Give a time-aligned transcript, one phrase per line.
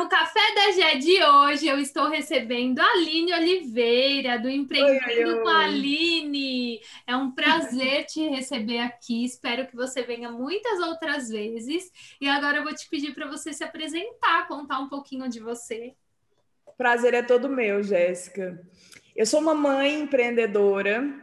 [0.00, 5.42] No Café da Gé de hoje, eu estou recebendo a Aline Oliveira, do Empreendendo oi,
[5.42, 6.80] com a Aline.
[7.06, 9.26] É um prazer te receber aqui.
[9.26, 11.92] Espero que você venha muitas outras vezes.
[12.18, 15.92] E agora eu vou te pedir para você se apresentar, contar um pouquinho de você.
[16.78, 18.58] Prazer é todo meu, Jéssica.
[19.14, 21.14] Eu sou uma mãe empreendedora.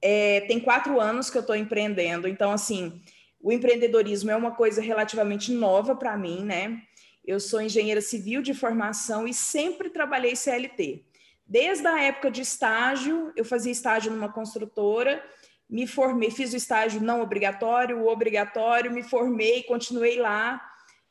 [0.00, 2.26] É, tem quatro anos que eu estou empreendendo.
[2.26, 2.98] Então, assim,
[3.42, 6.80] o empreendedorismo é uma coisa relativamente nova para mim, né?
[7.24, 11.04] Eu sou engenheira civil de formação e sempre trabalhei CLT.
[11.46, 15.22] Desde a época de estágio, eu fazia estágio numa construtora,
[15.68, 20.60] me formei, fiz o estágio não obrigatório, o obrigatório, me formei, continuei lá.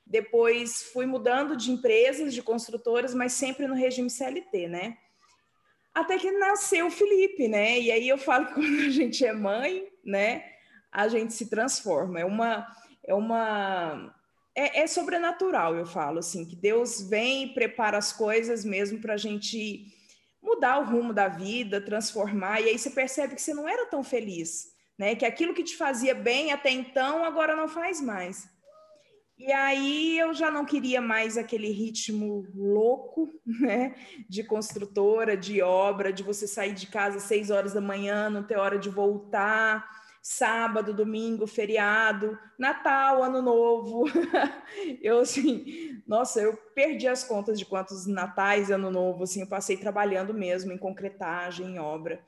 [0.05, 4.97] Depois fui mudando de empresas, de construtoras, mas sempre no regime CLT, né?
[5.93, 7.79] Até que nasceu o Felipe, né?
[7.79, 10.43] E aí eu falo que quando a gente é mãe, né,
[10.91, 12.19] a gente se transforma.
[12.19, 12.67] É uma
[13.03, 14.13] é uma
[14.55, 19.13] é, é, sobrenatural, eu falo assim, que Deus vem e prepara as coisas mesmo para
[19.13, 19.87] a gente
[20.41, 24.03] mudar o rumo da vida, transformar, e aí você percebe que você não era tão
[24.03, 25.15] feliz, né?
[25.15, 28.49] Que aquilo que te fazia bem até então, agora não faz mais.
[29.37, 33.29] E aí eu já não queria mais aquele ritmo louco,
[33.61, 33.95] né?
[34.27, 38.43] De construtora, de obra, de você sair de casa às seis horas da manhã, não
[38.43, 44.05] ter hora de voltar sábado, domingo, feriado, Natal, Ano Novo.
[45.01, 49.77] eu, assim, nossa, eu perdi as contas de quantos natais Ano Novo, assim, eu passei
[49.77, 52.23] trabalhando mesmo em concretagem, em obra.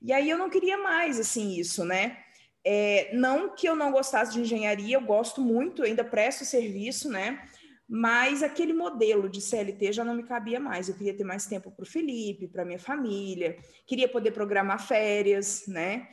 [0.00, 2.18] E aí eu não queria mais, assim, isso, né?
[2.64, 7.42] É, não que eu não gostasse de engenharia, eu gosto muito, ainda presto serviço, né?
[7.88, 10.88] Mas aquele modelo de CLT já não me cabia mais.
[10.88, 15.66] Eu queria ter mais tempo para o Felipe, para minha família, queria poder programar férias,
[15.66, 16.06] né?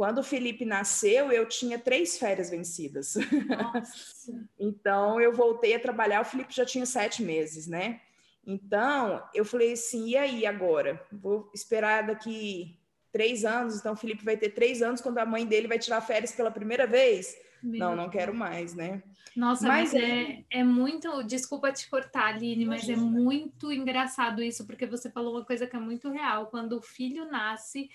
[0.00, 3.16] Quando o Felipe nasceu, eu tinha três férias vencidas.
[4.58, 8.00] então, eu voltei a trabalhar, o Felipe já tinha sete meses, né?
[8.46, 11.06] Então, eu falei assim, e aí agora?
[11.12, 12.78] Vou esperar daqui
[13.12, 16.00] três anos, então o Felipe vai ter três anos quando a mãe dele vai tirar
[16.00, 17.36] férias pela primeira vez.
[17.62, 19.02] Meu não, não quero mais, né?
[19.36, 21.22] Nossa, mas, mas é, é muito.
[21.24, 25.76] Desculpa te cortar, Aline, mas é muito engraçado isso, porque você falou uma coisa que
[25.76, 26.46] é muito real.
[26.46, 27.90] Quando o filho nasce,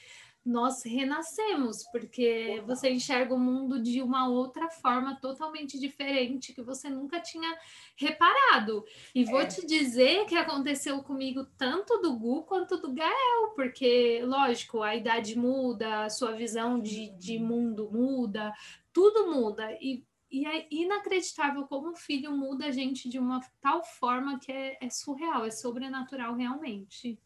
[0.45, 6.87] nós renascemos, porque você enxerga o mundo de uma outra forma totalmente diferente que você
[6.87, 7.57] nunca tinha
[7.95, 8.85] reparado.
[9.15, 9.47] E vou é.
[9.47, 15.35] te dizer que aconteceu comigo tanto do Gu quanto do Gael, porque, lógico, a idade
[15.35, 18.53] muda, a sua visão de, de mundo muda,
[18.93, 19.71] tudo muda.
[19.81, 24.51] E, e é inacreditável como o filho muda a gente de uma tal forma que
[24.51, 27.17] é, é surreal, é sobrenatural realmente.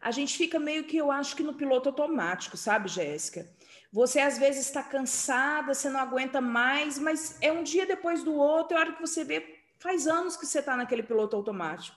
[0.00, 3.48] A gente fica meio que, eu acho que no piloto automático, sabe, Jéssica?
[3.92, 8.34] Você às vezes está cansada, você não aguenta mais, mas é um dia depois do
[8.34, 11.96] outro, é hora que você vê, faz anos que você está naquele piloto automático.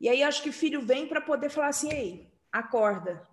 [0.00, 3.26] E aí acho que o filho vem para poder falar assim: ei, acorda,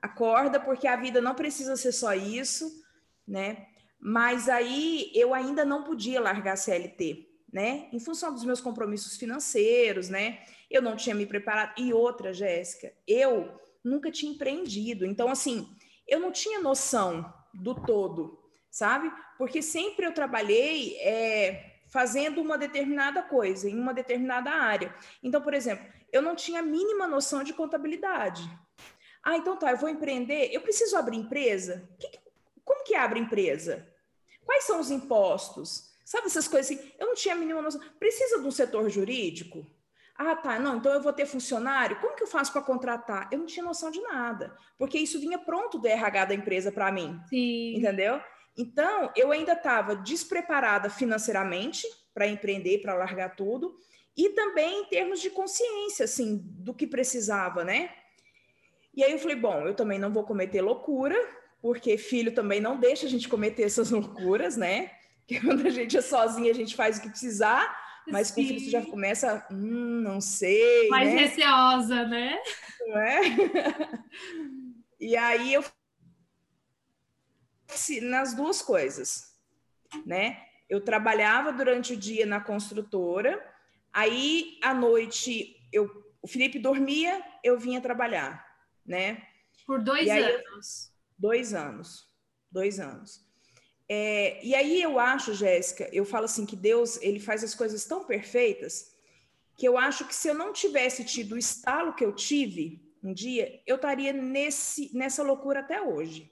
[0.00, 2.82] acorda, porque a vida não precisa ser só isso,
[3.26, 3.66] né?
[4.00, 7.88] Mas aí eu ainda não podia largar a CLT, né?
[7.90, 10.40] Em função dos meus compromissos financeiros, né?
[10.70, 11.74] eu não tinha me preparado.
[11.78, 15.06] E outra, Jéssica, eu nunca tinha empreendido.
[15.06, 15.68] Então, assim,
[16.06, 18.38] eu não tinha noção do todo,
[18.70, 19.10] sabe?
[19.38, 24.94] Porque sempre eu trabalhei é, fazendo uma determinada coisa, em uma determinada área.
[25.22, 28.48] Então, por exemplo, eu não tinha a mínima noção de contabilidade.
[29.22, 31.88] Ah, então tá, eu vou empreender, eu preciso abrir empresa?
[31.98, 32.08] Que,
[32.64, 33.88] como que abre empresa?
[34.44, 35.95] Quais são os impostos?
[36.06, 36.92] Sabe essas coisas assim?
[37.00, 37.80] Eu não tinha a mínima noção.
[37.98, 39.66] Precisa de um setor jurídico?
[40.16, 42.00] Ah, tá, não, então eu vou ter funcionário?
[42.00, 43.28] Como que eu faço para contratar?
[43.32, 46.92] Eu não tinha noção de nada, porque isso vinha pronto do RH da empresa para
[46.92, 47.20] mim.
[47.28, 47.74] Sim.
[47.74, 48.20] Entendeu?
[48.56, 51.84] Então, eu ainda estava despreparada financeiramente
[52.14, 53.76] para empreender, para largar tudo,
[54.16, 57.90] e também em termos de consciência, assim, do que precisava, né?
[58.94, 61.16] E aí eu falei, bom, eu também não vou cometer loucura,
[61.60, 64.92] porque filho também não deixa a gente cometer essas loucuras, né?
[65.26, 67.76] Que quando a gente é sozinha, a gente faz o que precisar,
[68.06, 68.34] mas Sim.
[68.34, 70.88] com filho você já começa, hum, não sei.
[70.88, 71.20] Mais né?
[71.20, 72.38] receosa, né?
[72.80, 73.20] Não é?
[75.00, 75.64] e aí eu
[78.02, 79.36] nas duas coisas,
[80.04, 80.42] né?
[80.68, 83.44] Eu trabalhava durante o dia na construtora,
[83.92, 85.90] aí à noite eu,
[86.22, 88.46] o Felipe dormia, eu vinha trabalhar,
[88.84, 89.22] né?
[89.66, 90.86] Por dois anos.
[90.86, 92.08] Eu, dois anos,
[92.50, 93.25] dois anos.
[93.88, 97.84] É, e aí eu acho, Jéssica, eu falo assim que Deus ele faz as coisas
[97.84, 98.92] tão perfeitas
[99.56, 103.12] que eu acho que se eu não tivesse tido o estalo que eu tive um
[103.12, 106.30] dia, eu estaria nesse, nessa loucura até hoje,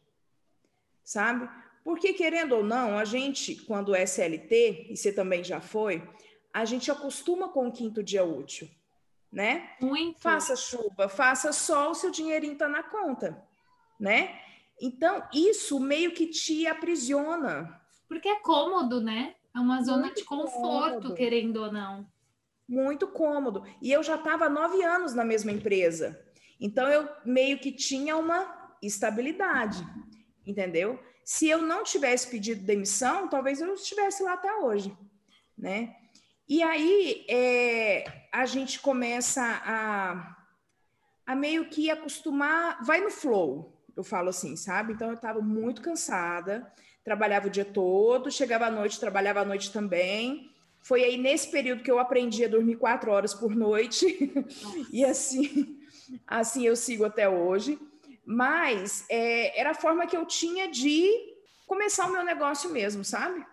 [1.05, 1.49] sabe?
[1.85, 6.03] Porque querendo ou não, a gente quando é SLT e você também já foi,
[6.53, 8.69] a gente acostuma com o quinto dia útil,
[9.31, 9.71] né?
[9.81, 10.21] Muito.
[10.21, 13.43] Faça chuva, faça sol, o seu dinheirinho tá na conta,
[13.99, 14.41] né?
[14.85, 17.81] Então, isso meio que te aprisiona.
[18.07, 19.35] Porque é cômodo, né?
[19.57, 21.15] É uma zona Muito de conforto, cômodo.
[21.15, 22.07] querendo ou não.
[22.69, 23.65] Muito cômodo.
[23.81, 26.23] E eu já estava nove anos na mesma empresa.
[26.61, 29.83] Então, eu meio que tinha uma estabilidade,
[30.47, 31.03] entendeu?
[31.25, 34.95] Se eu não tivesse pedido demissão, talvez eu estivesse lá até hoje,
[35.57, 35.97] né?
[36.47, 40.37] E aí é, a gente começa a,
[41.27, 44.93] a meio que acostumar, vai no flow, eu falo assim, sabe?
[44.93, 49.73] Então eu estava muito cansada, trabalhava o dia todo, chegava à noite, trabalhava à noite
[49.73, 50.51] também.
[50.81, 54.33] Foi aí nesse período que eu aprendi a dormir quatro horas por noite,
[54.93, 55.79] e assim,
[56.27, 57.79] assim eu sigo até hoje.
[58.27, 61.11] Mas é, era a forma que eu tinha de
[61.67, 63.45] começar o meu negócio mesmo, sabe?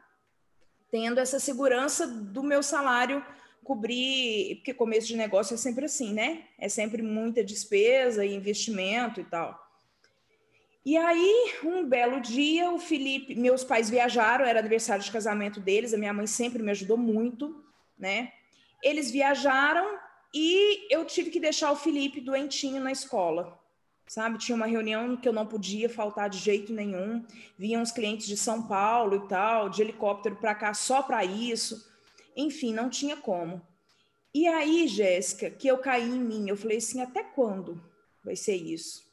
[0.91, 3.25] tendo essa segurança do meu salário
[3.63, 6.43] cobrir, porque começo de negócio é sempre assim, né?
[6.59, 9.57] É sempre muita despesa e investimento e tal.
[10.83, 15.93] E aí, um belo dia, o Felipe, meus pais viajaram, era aniversário de casamento deles,
[15.93, 17.63] a minha mãe sempre me ajudou muito,
[17.97, 18.31] né?
[18.81, 19.99] Eles viajaram
[20.33, 23.61] e eu tive que deixar o Felipe doentinho na escola
[24.11, 24.37] sabe?
[24.37, 27.25] Tinha uma reunião que eu não podia faltar de jeito nenhum.
[27.57, 31.89] Vinham os clientes de São Paulo e tal, de helicóptero para cá só para isso.
[32.35, 33.65] Enfim, não tinha como.
[34.33, 37.81] E aí, Jéssica, que eu caí em mim, eu falei assim: até quando
[38.21, 39.09] vai ser isso?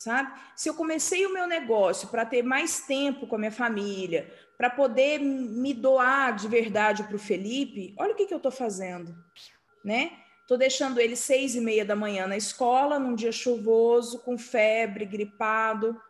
[0.00, 0.32] Sabe?
[0.56, 4.70] Se eu comecei o meu negócio para ter mais tempo com a minha família, para
[4.70, 9.14] poder me doar de verdade para o Felipe, olha o que, que eu estou fazendo,
[9.84, 10.12] né?
[10.40, 15.04] Estou deixando ele seis e meia da manhã na escola, num dia chuvoso, com febre,
[15.04, 16.00] gripado.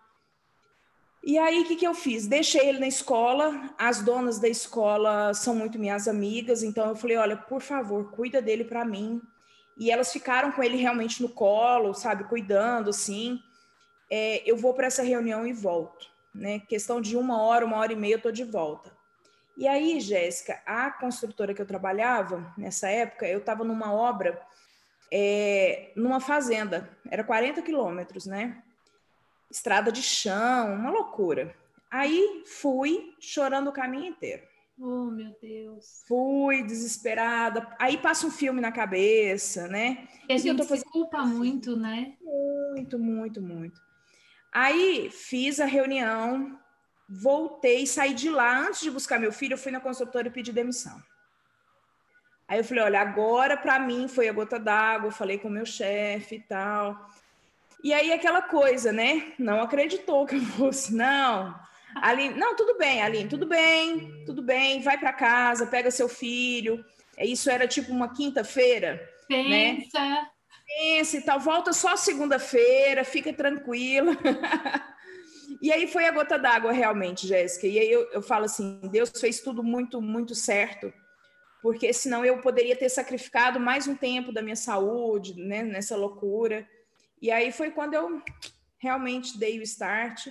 [1.23, 2.29] E aí, o que, que eu fiz?
[2.29, 3.75] Deixei ele na escola.
[3.77, 8.41] As donas da escola são muito minhas amigas, então eu falei: olha, por favor, cuida
[8.41, 9.21] dele para mim.
[9.77, 13.43] E elas ficaram com ele realmente no colo, sabe, cuidando, assim.
[14.11, 16.09] É, eu vou para essa reunião e volto.
[16.35, 16.61] Né?
[16.61, 18.93] Questão de uma hora, uma hora e meia, eu estou de volta.
[19.57, 24.41] E aí, Jéssica, a construtora que eu trabalhava nessa época, eu estava numa obra
[25.13, 28.63] é, numa fazenda, era 40 quilômetros, né?
[29.51, 31.55] Estrada de chão, uma loucura.
[31.91, 34.45] Aí fui chorando o caminho inteiro.
[34.79, 36.05] Oh, meu Deus.
[36.07, 37.69] Fui desesperada.
[37.79, 40.09] Aí passa um filme na cabeça, né?
[40.29, 42.15] E a gente se culpa muito, né?
[42.23, 43.81] Muito, muito, muito.
[44.53, 46.59] Aí fiz a reunião,
[47.09, 50.53] voltei, saí de lá, antes de buscar meu filho, eu fui na consultora e pedi
[50.53, 51.01] demissão.
[52.49, 55.65] Aí eu falei, olha, agora para mim foi a gota d'água, falei com o meu
[55.65, 57.09] chefe e tal.
[57.83, 59.33] E aí aquela coisa, né?
[59.39, 61.55] Não acreditou que eu fosse, não.
[61.95, 66.85] Aline, não, tudo bem, Aline, tudo bem, tudo bem, vai para casa, pega seu filho.
[67.17, 68.95] É, isso era tipo uma quinta-feira,
[69.29, 69.77] né?
[69.77, 70.01] Pensa.
[70.01, 70.27] Né?
[70.79, 74.13] Pensa e tal, volta só segunda-feira, fica tranquila.
[75.61, 77.67] E aí foi a gota d'água, realmente, Jéssica.
[77.67, 80.93] E aí eu, eu falo assim: Deus fez tudo muito, muito certo,
[81.61, 86.67] porque senão eu poderia ter sacrificado mais um tempo da minha saúde, né, nessa loucura.
[87.21, 88.23] E aí foi quando eu
[88.79, 90.29] realmente dei o start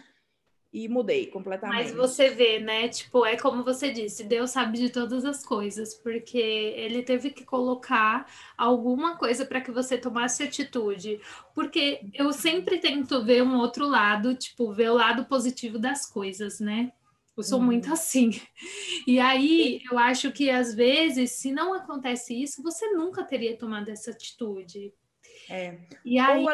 [0.71, 1.75] e mudei completamente.
[1.75, 2.88] Mas você vê, né?
[2.88, 7.44] Tipo, é como você disse, Deus sabe de todas as coisas, porque ele teve que
[7.44, 11.19] colocar alguma coisa para que você tomasse atitude.
[11.56, 16.59] Porque eu sempre tento ver um outro lado, tipo, ver o lado positivo das coisas,
[16.59, 16.92] né?
[17.35, 17.94] Eu sou muito uhum.
[17.94, 18.31] assim.
[19.07, 23.90] E aí, eu acho que às vezes, se não acontece isso, você nunca teria tomado
[23.90, 24.94] essa atitude.
[25.49, 25.80] É.
[26.04, 26.49] E aí, Ou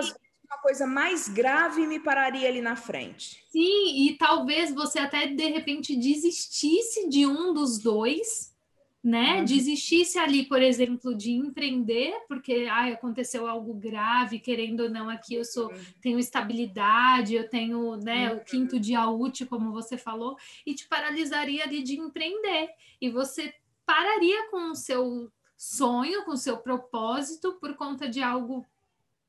[0.49, 3.43] uma coisa mais grave me pararia ali na frente.
[3.49, 8.55] Sim, e talvez você até de repente desistisse de um dos dois,
[9.03, 9.37] né?
[9.37, 9.45] Uhum.
[9.45, 15.35] Desistisse ali, por exemplo, de empreender, porque ai, aconteceu algo grave, querendo ou não, aqui
[15.35, 15.79] eu sou, uhum.
[16.01, 18.37] tenho estabilidade, eu tenho né, uhum.
[18.37, 20.35] o quinto dia útil, como você falou,
[20.65, 22.69] e te paralisaria ali de empreender.
[22.99, 23.53] E você
[23.85, 28.65] pararia com o seu sonho, com o seu propósito por conta de algo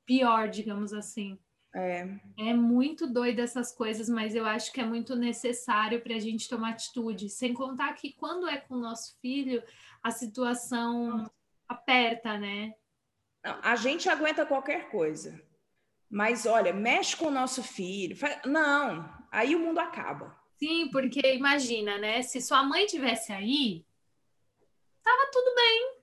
[0.06, 1.38] pior, digamos assim.
[1.74, 2.08] É.
[2.38, 6.48] é muito doido essas coisas, mas eu acho que é muito necessário para a gente
[6.48, 7.28] tomar atitude.
[7.28, 9.62] Sem contar que quando é com o nosso filho,
[10.02, 11.30] a situação
[11.68, 12.74] aperta, né?
[13.44, 15.38] Não, a gente aguenta qualquer coisa.
[16.08, 18.16] Mas olha, mexe com o nosso filho.
[18.46, 20.34] Não, aí o mundo acaba.
[20.58, 22.22] Sim, porque imagina, né?
[22.22, 23.84] Se sua mãe tivesse aí,
[25.02, 25.96] tava tudo bem.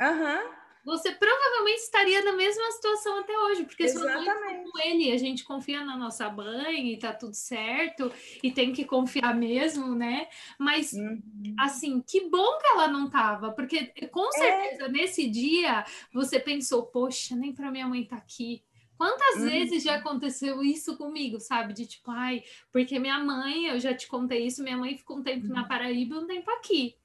[0.00, 0.42] Aham.
[0.42, 0.57] Uhum.
[0.88, 4.24] Você provavelmente estaria na mesma situação até hoje, porque Exatamente.
[4.24, 8.10] sua mãe com ele, a gente confia na nossa mãe e tá tudo certo,
[8.42, 10.28] e tem que confiar mesmo, né?
[10.58, 11.20] Mas, uhum.
[11.60, 14.32] assim, que bom que ela não tava, porque com é.
[14.32, 14.88] certeza é.
[14.88, 18.64] nesse dia você pensou, poxa, nem para minha mãe tá aqui.
[18.96, 19.50] Quantas uhum.
[19.50, 21.72] vezes já aconteceu isso comigo, sabe?
[21.74, 22.42] De tipo, ai,
[22.72, 25.52] porque minha mãe, eu já te contei isso, minha mãe ficou um tempo uhum.
[25.52, 26.96] na Paraíba e um tempo aqui.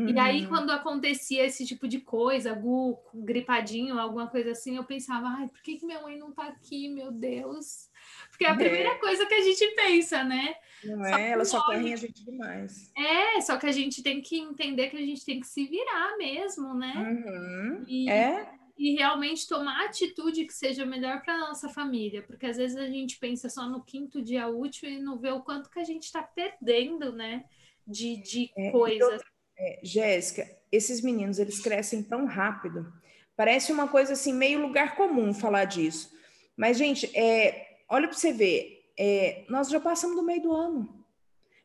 [0.00, 0.08] Uhum.
[0.08, 0.48] E aí, uhum.
[0.48, 5.60] quando acontecia esse tipo de coisa, gu, gripadinho, alguma coisa assim, eu pensava, ai, por
[5.62, 7.90] que, que minha mãe não tá aqui, meu Deus?
[8.30, 8.56] Porque é a é.
[8.56, 10.54] primeira coisa que a gente pensa, né?
[10.84, 12.90] Não é, só ela só corre a gente demais.
[12.96, 16.16] É, só que a gente tem que entender que a gente tem que se virar
[16.16, 16.94] mesmo, né?
[16.96, 17.84] Uhum.
[17.86, 18.50] E, é.
[18.78, 23.18] E realmente tomar atitude que seja melhor para nossa família, porque às vezes a gente
[23.18, 26.22] pensa só no quinto dia útil e não vê o quanto que a gente está
[26.22, 27.44] perdendo, né?
[27.86, 29.20] De, de é, coisas.
[29.62, 32.90] É, Jéssica, esses meninos, eles crescem tão rápido.
[33.36, 36.10] Parece uma coisa assim, meio lugar comum falar disso.
[36.56, 41.04] Mas, gente, é, olha para você ver, é, nós já passamos do meio do ano.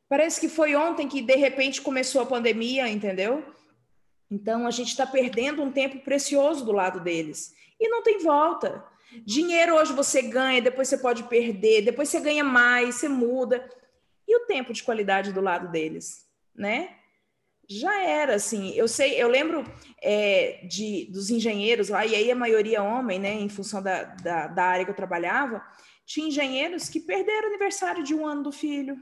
[0.09, 3.45] Parece que foi ontem que, de repente, começou a pandemia, entendeu?
[4.29, 7.55] Então, a gente está perdendo um tempo precioso do lado deles.
[7.79, 8.83] E não tem volta.
[9.25, 13.69] Dinheiro hoje você ganha, depois você pode perder, depois você ganha mais, você muda.
[14.27, 16.89] E o tempo de qualidade do lado deles, né?
[17.69, 18.71] Já era assim.
[18.71, 19.63] Eu sei, eu lembro
[20.01, 24.47] é, de dos engenheiros lá, e aí a maioria homem, né, em função da, da,
[24.47, 25.63] da, área que eu trabalhava,
[26.05, 28.97] tinha engenheiros que perderam o aniversário de um ano do filho,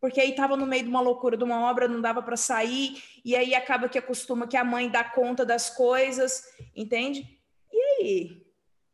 [0.00, 3.02] porque aí estava no meio de uma loucura de uma obra, não dava para sair,
[3.24, 6.44] e aí acaba que acostuma que a mãe dá conta das coisas,
[6.76, 7.26] entende?
[7.72, 8.46] E aí,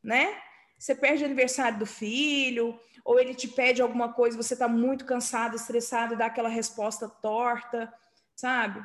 [0.03, 0.37] né?
[0.79, 5.05] Você perde o aniversário do filho, ou ele te pede alguma coisa, você está muito
[5.05, 7.93] cansado, estressado, dá aquela resposta torta,
[8.37, 8.83] sabe?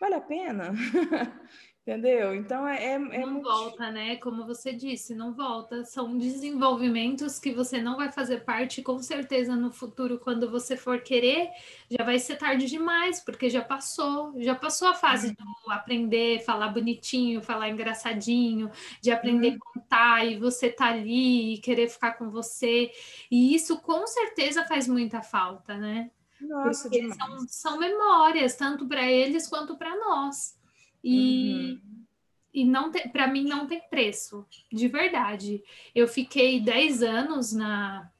[0.00, 0.72] Vale a pena?
[1.88, 2.34] Entendeu?
[2.34, 3.48] Então é, é, é não muito...
[3.48, 4.16] volta, né?
[4.16, 5.84] Como você disse, não volta.
[5.84, 11.00] São desenvolvimentos que você não vai fazer parte, com certeza no futuro, quando você for
[11.00, 11.48] querer,
[11.90, 15.32] já vai ser tarde demais, porque já passou, já passou a fase uhum.
[15.32, 19.54] de aprender, falar bonitinho, falar engraçadinho, de aprender uhum.
[19.54, 22.90] a contar e você tá ali e querer ficar com você.
[23.30, 26.10] E isso com certeza faz muita falta, né?
[26.40, 30.56] Nossa, Porque são, são memórias, tanto para eles quanto para nós.
[31.02, 32.04] E, uhum.
[32.52, 35.62] e não para mim não tem preço, de verdade.
[35.94, 38.10] Eu fiquei 10 anos na,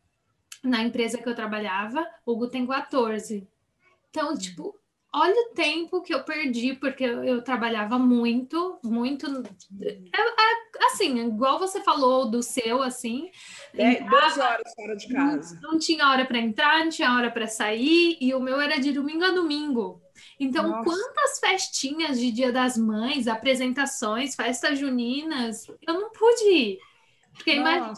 [0.62, 3.46] na empresa que eu trabalhava, o Hugo tem 14.
[4.10, 4.38] Então, uhum.
[4.38, 4.78] tipo,
[5.12, 9.26] olha o tempo que eu perdi, porque eu, eu trabalhava muito, muito.
[9.80, 13.30] É, é, assim, igual você falou do seu, assim.
[13.74, 15.58] É, entrava, duas horas fora de casa.
[15.62, 18.78] Não, não tinha hora para entrar, não tinha hora para sair, e o meu era
[18.78, 20.02] de domingo a domingo.
[20.38, 20.84] Então, Nossa.
[20.84, 26.78] quantas festinhas de Dia das Mães, apresentações, festas juninas, eu não pude ir.
[27.34, 27.96] Porque imagina,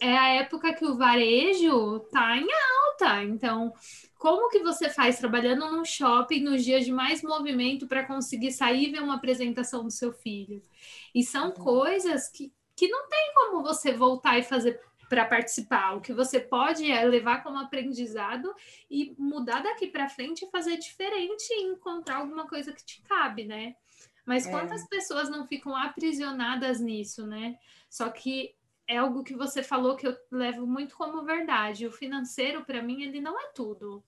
[0.00, 3.24] é, é a época que o varejo tá em alta.
[3.24, 3.72] Então,
[4.24, 8.88] como que você faz trabalhando num shopping nos dias de mais movimento para conseguir sair
[8.88, 10.62] e ver uma apresentação do seu filho?
[11.14, 11.52] E são uhum.
[11.52, 15.94] coisas que, que não tem como você voltar e fazer para participar.
[15.94, 18.50] O que você pode é levar como aprendizado
[18.90, 23.44] e mudar daqui para frente e fazer diferente e encontrar alguma coisa que te cabe,
[23.44, 23.76] né?
[24.24, 24.50] Mas é.
[24.50, 24.88] quantas é.
[24.88, 27.58] pessoas não ficam aprisionadas nisso, né?
[27.90, 28.54] Só que
[28.88, 31.86] é algo que você falou que eu levo muito como verdade.
[31.86, 34.02] O financeiro, para mim, ele não é tudo.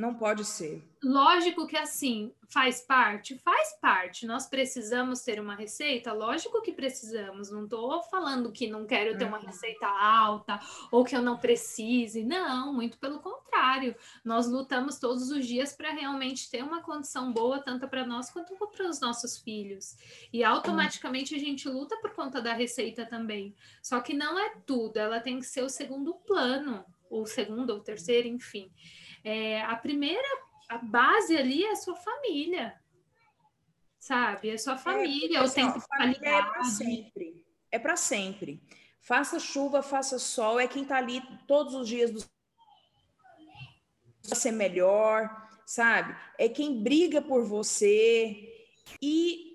[0.00, 0.82] Não pode ser.
[1.04, 3.36] Lógico que assim, faz parte?
[3.36, 4.24] Faz parte.
[4.26, 6.10] Nós precisamos ter uma receita?
[6.10, 7.50] Lógico que precisamos.
[7.50, 9.44] Não estou falando que não quero ter uma uhum.
[9.44, 10.58] receita alta
[10.90, 12.24] ou que eu não precise.
[12.24, 13.94] Não, muito pelo contrário.
[14.24, 18.54] Nós lutamos todos os dias para realmente ter uma condição boa, tanto para nós quanto
[18.54, 19.98] para os nossos filhos.
[20.32, 23.54] E automaticamente a gente luta por conta da receita também.
[23.82, 27.80] Só que não é tudo, ela tem que ser o segundo plano, ou segundo ou
[27.80, 28.70] terceiro, enfim.
[29.22, 30.28] É, a primeira,
[30.68, 32.74] a base ali é a sua família,
[33.98, 34.50] sabe?
[34.50, 36.26] É a sua família, é, o tempo de qualidade.
[36.26, 37.46] É para sempre.
[37.70, 38.62] É para sempre.
[39.00, 42.20] Faça chuva, faça sol, é quem está ali todos os dias do
[44.22, 46.14] ser melhor, sabe?
[46.38, 48.68] É quem briga por você
[49.00, 49.50] e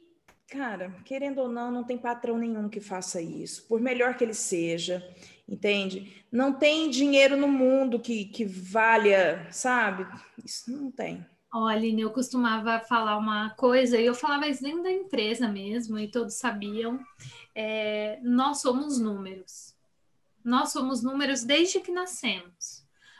[0.48, 4.34] cara, querendo ou não, não tem patrão nenhum que faça isso, por melhor que ele
[4.34, 5.04] seja
[5.48, 6.24] entende?
[6.32, 10.06] Não tem dinheiro no mundo que, que valha, sabe?
[10.44, 11.26] Isso não tem.
[11.54, 16.08] Olha, eu costumava falar uma coisa, e eu falava isso dentro da empresa mesmo, e
[16.08, 17.00] todos sabiam.
[17.56, 19.74] É, nós somos números.
[20.44, 22.75] Nós somos números desde que nascemos.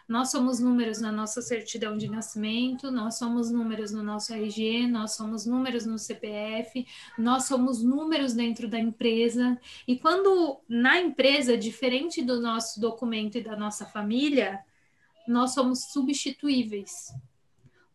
[0.08, 5.16] Nós somos números na nossa certidão de nascimento, nós somos números no nosso RG, nós
[5.16, 6.86] somos números no CPF,
[7.18, 9.60] nós somos números dentro da empresa.
[9.88, 14.64] E quando na empresa, diferente do nosso documento e da nossa família,
[15.28, 17.12] nós somos substituíveis.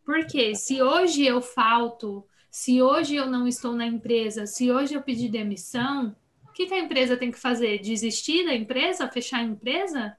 [0.05, 5.02] Porque se hoje eu falto, se hoje eu não estou na empresa, se hoje eu
[5.02, 6.17] pedir demissão,
[6.49, 7.79] o que, que a empresa tem que fazer?
[7.79, 9.09] Desistir da empresa?
[9.09, 10.17] Fechar a empresa?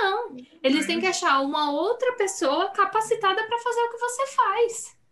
[0.00, 0.36] Não.
[0.62, 5.02] Eles têm que achar uma outra pessoa capacitada para fazer o que você faz.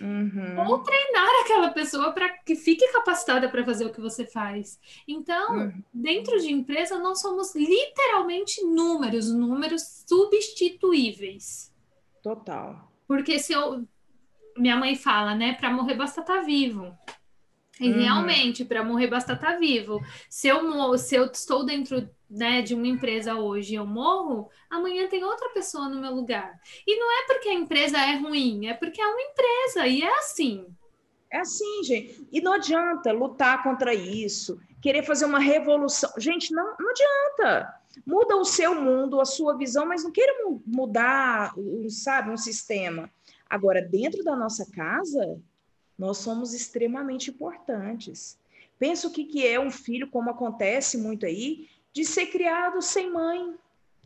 [0.00, 0.66] Uhum.
[0.66, 4.80] Ou treinar aquela pessoa para que fique capacitada para fazer o que você faz.
[5.06, 5.82] Então, uhum.
[5.92, 11.74] dentro de empresa, nós somos literalmente números, números substituíveis.
[12.22, 12.90] Total.
[13.06, 13.86] Porque se eu.
[14.56, 15.54] Minha mãe fala, né?
[15.54, 16.96] Para morrer basta estar tá vivo.
[17.78, 17.98] E uhum.
[17.98, 20.00] realmente, para morrer basta estar tá vivo.
[20.28, 25.24] Se eu, se eu estou dentro né, de uma empresa hoje eu morro, amanhã tem
[25.24, 26.60] outra pessoa no meu lugar.
[26.86, 30.18] E não é porque a empresa é ruim, é porque é uma empresa e é
[30.18, 30.66] assim.
[31.32, 32.26] É assim, gente.
[32.30, 36.10] E não adianta lutar contra isso, querer fazer uma revolução.
[36.18, 37.74] Gente, não, não adianta.
[38.06, 40.32] Muda o seu mundo, a sua visão, mas não queira
[40.64, 41.52] mudar,
[41.88, 43.10] sabe, um sistema.
[43.48, 45.40] Agora, dentro da nossa casa,
[45.98, 48.38] nós somos extremamente importantes.
[48.78, 53.10] Pensa o que, que é um filho, como acontece muito aí, de ser criado sem
[53.10, 53.54] mãe,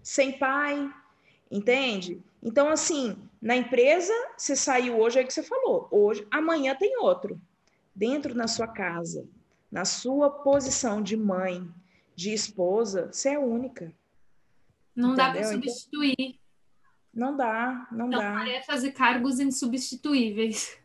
[0.03, 0.93] sem pai,
[1.51, 2.23] entende?
[2.43, 6.99] Então, assim, na empresa, você saiu hoje, é o que você falou, hoje, amanhã tem
[6.99, 7.41] outro.
[7.95, 9.29] Dentro na sua casa,
[9.71, 11.69] na sua posição de mãe,
[12.17, 13.93] de esposa, você é única.
[14.95, 15.25] Não Entendeu?
[15.25, 16.41] dá para então, substituir.
[17.13, 18.33] Não dá, não São dá.
[18.35, 20.77] tarefas e cargos insubstituíveis.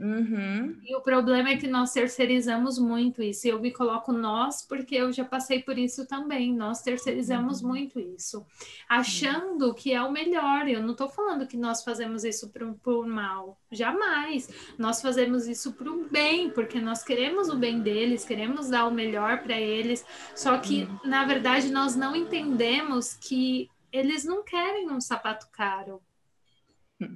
[0.00, 0.78] Uhum.
[0.82, 3.46] E o problema é que nós terceirizamos muito isso.
[3.46, 6.54] Eu me coloco nós porque eu já passei por isso também.
[6.54, 7.68] Nós terceirizamos uhum.
[7.68, 8.46] muito isso,
[8.88, 9.74] achando uhum.
[9.74, 10.66] que é o melhor.
[10.66, 14.48] Eu não estou falando que nós fazemos isso por, por mal, jamais.
[14.78, 18.90] Nós fazemos isso para o bem, porque nós queremos o bem deles, queremos dar o
[18.90, 20.04] melhor para eles.
[20.34, 21.10] Só que, uhum.
[21.10, 26.00] na verdade, nós não entendemos que eles não querem um sapato caro.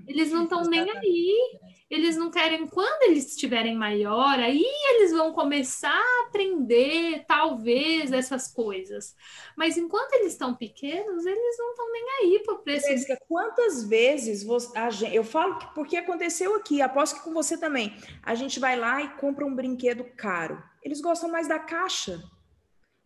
[0.07, 1.61] Eles não estão nem aí.
[1.91, 8.53] Eles não querem, quando eles estiverem maior, aí eles vão começar a aprender, talvez, essas
[8.53, 9.15] coisas.
[9.57, 12.87] Mas enquanto eles estão pequenos, eles não estão nem aí para o preço.
[13.29, 17.59] Quantas vezes você, a gente, eu falo que porque aconteceu aqui, aposto que com você
[17.59, 17.95] também.
[18.23, 20.61] A gente vai lá e compra um brinquedo caro.
[20.83, 22.21] Eles gostam mais da caixa.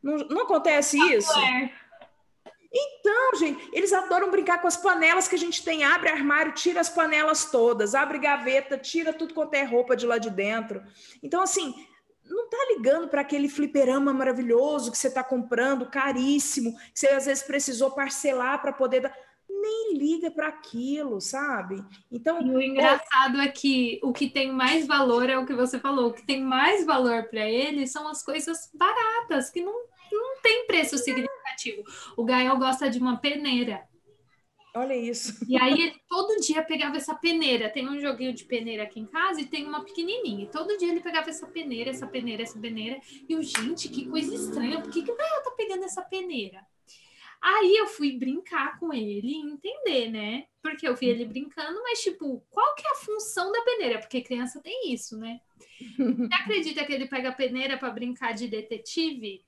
[0.03, 1.37] Não, não acontece isso?
[1.39, 1.88] É.
[2.73, 5.85] Então, gente, eles adoram brincar com as panelas que a gente tem.
[5.85, 10.19] Abre armário, tira as panelas todas, abre gaveta, tira tudo quanto é roupa de lá
[10.19, 10.83] de dentro.
[11.23, 11.75] Então, assim,
[12.25, 17.27] não tá ligando para aquele fliperama maravilhoso que você está comprando, caríssimo, que você às
[17.27, 19.29] vezes precisou parcelar para poder dar.
[19.51, 21.83] Nem liga para aquilo, sabe?
[22.13, 22.41] Então.
[22.43, 23.49] E o engraçado é...
[23.49, 26.09] que o que tem mais valor é o que você falou.
[26.09, 29.73] O que tem mais valor para eles são as coisas baratas, que não,
[30.13, 31.83] não tem preço significativo aplicativo.
[32.17, 33.83] O Gael gosta de uma peneira.
[34.75, 35.45] Olha isso.
[35.49, 37.69] E aí ele todo dia pegava essa peneira.
[37.69, 40.45] Tem um joguinho de peneira aqui em casa e tem uma pequenininha.
[40.45, 43.01] E todo dia ele pegava essa peneira, essa peneira, essa peneira.
[43.29, 44.81] E eu, gente, que coisa estranha.
[44.81, 46.65] Por que, que o Gael tá pegando essa peneira?
[47.41, 50.47] Aí eu fui brincar com ele e entender, né?
[50.61, 54.01] Porque eu vi ele brincando, mas tipo, qual que é a função da peneira?
[54.01, 55.41] Porque criança tem isso, né?
[55.97, 59.45] Você acredita que ele pega a peneira para brincar de detetive?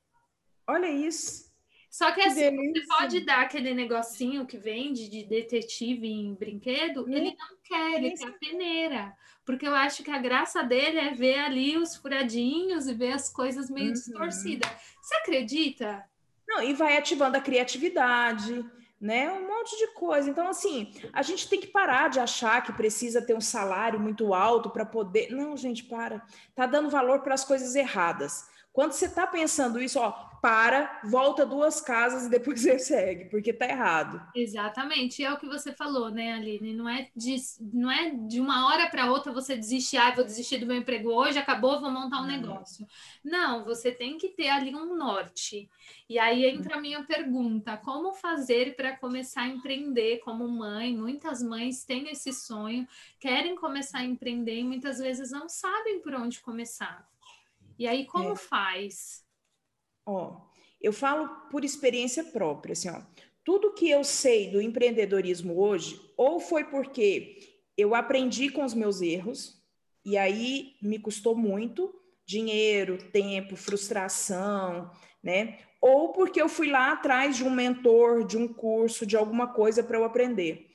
[0.68, 1.49] Olha isso.
[1.90, 7.04] Só que assim, que você pode dar aquele negocinho que vende de detetive em brinquedo,
[7.04, 9.16] hum, ele não quer, ele quer a peneira.
[9.44, 13.28] Porque eu acho que a graça dele é ver ali os furadinhos e ver as
[13.32, 13.92] coisas meio uhum.
[13.94, 14.70] distorcidas.
[15.02, 16.04] Você acredita?
[16.46, 18.64] Não, e vai ativando a criatividade,
[19.00, 19.32] né?
[19.32, 20.30] Um monte de coisa.
[20.30, 24.32] Então, assim, a gente tem que parar de achar que precisa ter um salário muito
[24.32, 25.30] alto para poder.
[25.32, 26.24] Não, gente, para.
[26.54, 28.48] Tá dando valor para as coisas erradas.
[28.72, 33.52] Quando você está pensando isso, ó, para, volta duas casas e depois você segue, porque
[33.52, 34.20] tá errado.
[34.34, 36.72] Exatamente, é o que você falou, né, Aline?
[36.72, 40.58] Não é de, não é de uma hora para outra você desistir, ah, vou desistir
[40.58, 42.86] do meu emprego hoje, acabou, vou montar um negócio.
[43.24, 45.68] Não, você tem que ter ali um norte.
[46.08, 50.96] E aí entra a minha pergunta: como fazer para começar a empreender como mãe?
[50.96, 52.86] Muitas mães têm esse sonho,
[53.18, 57.08] querem começar a empreender e muitas vezes não sabem por onde começar.
[57.78, 58.36] E aí, como é.
[58.36, 59.24] faz?
[60.06, 60.40] Ó,
[60.80, 63.00] eu falo por experiência própria, assim, ó.
[63.44, 67.38] Tudo que eu sei do empreendedorismo hoje, ou foi porque
[67.76, 69.60] eu aprendi com os meus erros,
[70.04, 71.94] e aí me custou muito
[72.26, 74.90] dinheiro, tempo, frustração,
[75.22, 75.58] né?
[75.80, 79.82] ou porque eu fui lá atrás de um mentor, de um curso, de alguma coisa
[79.82, 80.66] para eu aprender,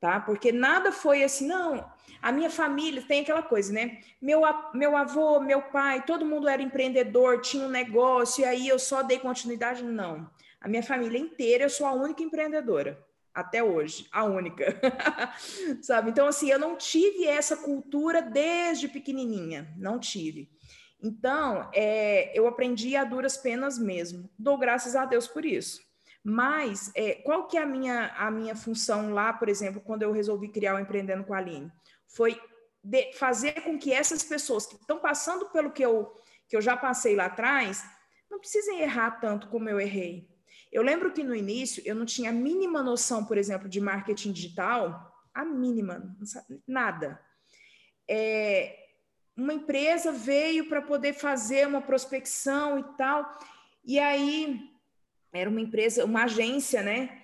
[0.00, 0.18] tá?
[0.20, 1.84] Porque nada foi assim, não.
[2.20, 4.00] A minha família tem aquela coisa, né?
[4.20, 8.78] Meu, meu avô, meu pai, todo mundo era empreendedor, tinha um negócio, e aí eu
[8.78, 9.82] só dei continuidade.
[9.82, 10.30] Não.
[10.60, 12.98] A minha família inteira, eu sou a única empreendedora
[13.34, 14.80] até hoje, a única,
[15.82, 16.10] sabe?
[16.10, 20.48] Então, assim, eu não tive essa cultura desde pequenininha, não tive.
[21.02, 24.30] Então, é, eu aprendi a duras penas mesmo.
[24.38, 25.82] Dou graças a Deus por isso.
[26.22, 30.12] Mas, é, qual que é a minha, a minha função lá, por exemplo, quando eu
[30.12, 31.70] resolvi criar o Empreendendo com a Aline?
[32.14, 32.40] Foi
[33.18, 36.14] fazer com que essas pessoas que estão passando pelo que eu,
[36.48, 37.84] que eu já passei lá atrás,
[38.30, 40.28] não precisem errar tanto como eu errei.
[40.70, 44.32] Eu lembro que no início eu não tinha a mínima noção, por exemplo, de marketing
[44.32, 46.16] digital, a mínima,
[46.66, 47.20] nada.
[48.08, 48.76] É,
[49.36, 53.38] uma empresa veio para poder fazer uma prospecção e tal,
[53.84, 54.70] e aí
[55.32, 57.23] era uma empresa, uma agência, né?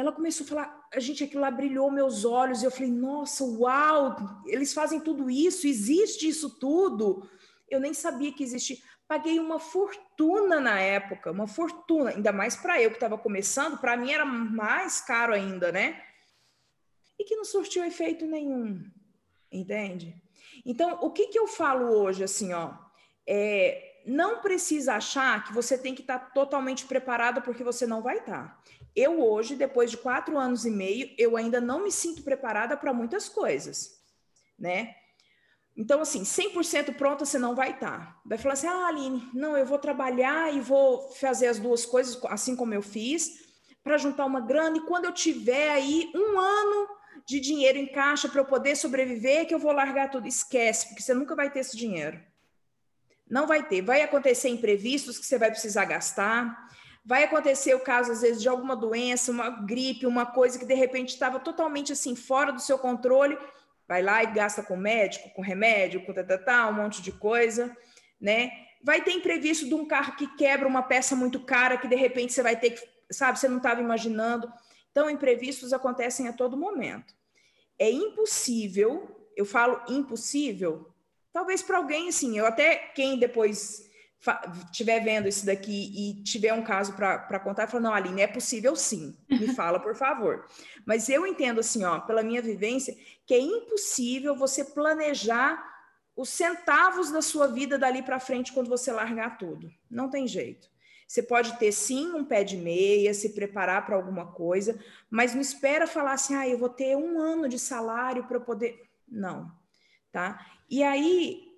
[0.00, 3.44] Ela começou a falar, a gente aquilo lá brilhou meus olhos, e eu falei, nossa,
[3.44, 7.28] uau, eles fazem tudo isso, existe isso tudo.
[7.68, 8.78] Eu nem sabia que existia.
[9.06, 13.94] Paguei uma fortuna na época, uma fortuna, ainda mais para eu que estava começando, para
[13.94, 16.02] mim era mais caro ainda, né?
[17.18, 18.82] E que não surtiu efeito nenhum,
[19.52, 20.16] entende?
[20.64, 22.72] Então, o que, que eu falo hoje, assim, ó,
[23.26, 28.00] é, não precisa achar que você tem que estar tá totalmente preparada porque você não
[28.00, 28.48] vai estar.
[28.48, 28.79] Tá.
[29.00, 32.92] Eu hoje, depois de quatro anos e meio, eu ainda não me sinto preparada para
[32.92, 33.98] muitas coisas,
[34.58, 34.94] né?
[35.76, 37.98] Então, assim, 100% pronta você não vai estar.
[37.98, 38.20] Tá.
[38.26, 42.22] Vai falar assim, ah, Aline, não, eu vou trabalhar e vou fazer as duas coisas,
[42.24, 43.30] assim como eu fiz,
[43.82, 46.88] para juntar uma grana, e quando eu tiver aí um ano
[47.26, 50.26] de dinheiro em caixa para eu poder sobreviver, que eu vou largar tudo.
[50.26, 52.20] Esquece, porque você nunca vai ter esse dinheiro.
[53.28, 53.80] Não vai ter.
[53.80, 56.68] Vai acontecer imprevistos que você vai precisar gastar.
[57.04, 60.74] Vai acontecer o caso, às vezes, de alguma doença, uma gripe, uma coisa que de
[60.74, 63.38] repente estava totalmente assim, fora do seu controle.
[63.88, 67.76] Vai lá e gasta com médico, com remédio, com tatatá, um monte de coisa,
[68.20, 68.52] né?
[68.82, 72.32] Vai ter imprevisto de um carro que quebra uma peça muito cara que de repente
[72.32, 74.50] você vai ter que, sabe, você não estava imaginando.
[74.90, 77.14] Então, imprevistos acontecem a todo momento
[77.80, 80.92] é impossível, eu falo impossível,
[81.32, 83.89] talvez para alguém assim, eu até quem depois
[84.66, 88.76] estiver vendo isso daqui e tiver um caso para contar, fala, não, Aline, é possível
[88.76, 90.46] sim, me fala, por favor.
[90.84, 95.70] Mas eu entendo assim, ó, pela minha vivência, que é impossível você planejar
[96.14, 99.72] os centavos da sua vida dali para frente quando você largar tudo.
[99.90, 100.68] Não tem jeito.
[101.06, 104.78] Você pode ter sim um pé de meia, se preparar para alguma coisa,
[105.08, 108.88] mas não espera falar assim, ah, eu vou ter um ano de salário para poder.
[109.08, 109.50] Não,
[110.12, 110.46] tá?
[110.68, 111.49] E aí,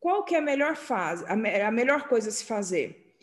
[0.00, 3.14] qual que é a melhor fase, a, me, a melhor coisa a se fazer?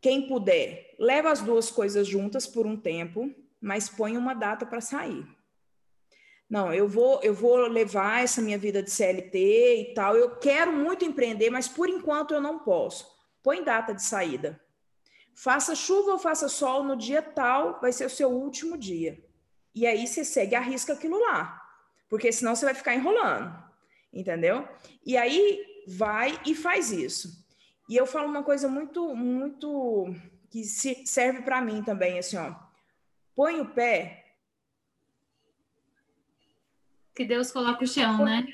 [0.00, 4.80] Quem puder, leva as duas coisas juntas por um tempo, mas põe uma data para
[4.80, 5.26] sair.
[6.48, 10.14] Não, eu vou, eu vou levar essa minha vida de CLT e tal.
[10.14, 13.10] Eu quero muito empreender, mas por enquanto eu não posso.
[13.42, 14.60] Põe data de saída.
[15.34, 19.18] Faça chuva ou faça sol no dia tal, vai ser o seu último dia.
[19.74, 21.60] E aí você segue, arrisca aquilo lá,
[22.08, 23.52] porque senão você vai ficar enrolando,
[24.12, 24.68] entendeu?
[25.04, 27.44] E aí vai e faz isso.
[27.88, 30.14] E eu falo uma coisa muito, muito
[30.50, 32.54] que serve para mim também, assim, ó.
[33.34, 34.24] Põe o pé.
[37.14, 38.46] Que Deus coloca o chão, né?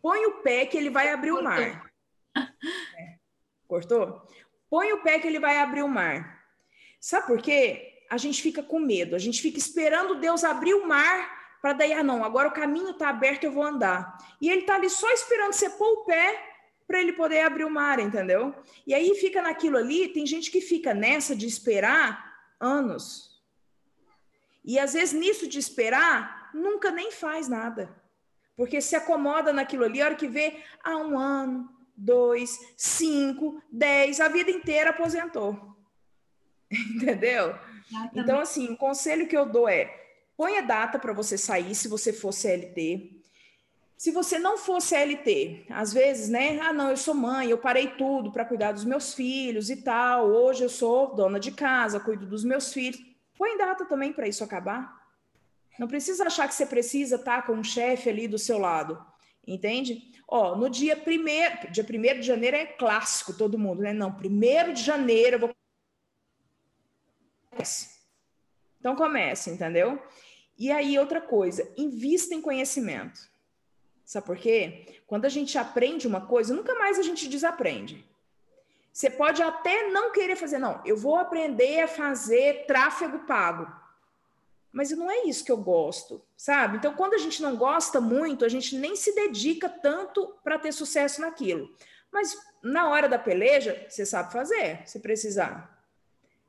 [0.00, 1.48] Põe o pé que ele vai abrir Cortou.
[1.48, 1.92] o mar.
[2.98, 3.18] É.
[3.66, 4.28] Cortou?
[4.68, 6.44] Põe o pé que ele vai abrir o mar.
[7.00, 8.04] Sabe por quê?
[8.10, 11.92] A gente fica com medo, a gente fica esperando Deus abrir o mar para daí,
[11.92, 14.18] ah, não, agora o caminho está aberto, eu vou andar.
[14.40, 16.48] E ele está ali só esperando você pôr o pé
[16.88, 18.52] para ele poder abrir o mar, entendeu?
[18.84, 23.40] E aí fica naquilo ali, tem gente que fica nessa de esperar anos.
[24.64, 27.94] E às vezes nisso de esperar, nunca nem faz nada.
[28.56, 33.62] Porque se acomoda naquilo ali, a hora que vê, há ah, um ano, dois, cinco,
[33.70, 35.76] dez, a vida inteira aposentou.
[36.70, 37.56] Entendeu?
[38.14, 40.01] Então, assim, o conselho que eu dou é:
[40.42, 43.12] ponha data para você sair se você for CLT.
[43.96, 46.58] Se você não for CLT, às vezes, né?
[46.58, 50.28] Ah, não, eu sou mãe, eu parei tudo para cuidar dos meus filhos e tal.
[50.28, 53.00] Hoje eu sou dona de casa, cuido dos meus filhos.
[53.38, 54.92] Põe data também para isso acabar.
[55.78, 59.00] Não precisa achar que você precisa estar tá com um chefe ali do seu lado.
[59.46, 60.10] Entende?
[60.26, 63.92] Ó, no dia primeiro, dia primeiro de janeiro é clássico, todo mundo, né?
[63.92, 65.54] Não, primeiro de janeiro eu vou.
[68.80, 70.02] Então comece, entendeu?
[70.58, 73.20] E aí, outra coisa, invista em conhecimento.
[74.04, 75.00] Sabe por quê?
[75.06, 78.04] Quando a gente aprende uma coisa, nunca mais a gente desaprende.
[78.92, 83.66] Você pode até não querer fazer, não, eu vou aprender a fazer tráfego pago.
[84.70, 86.78] Mas não é isso que eu gosto, sabe?
[86.78, 90.72] Então, quando a gente não gosta muito, a gente nem se dedica tanto para ter
[90.72, 91.74] sucesso naquilo.
[92.10, 95.84] Mas na hora da peleja, você sabe fazer, se precisar.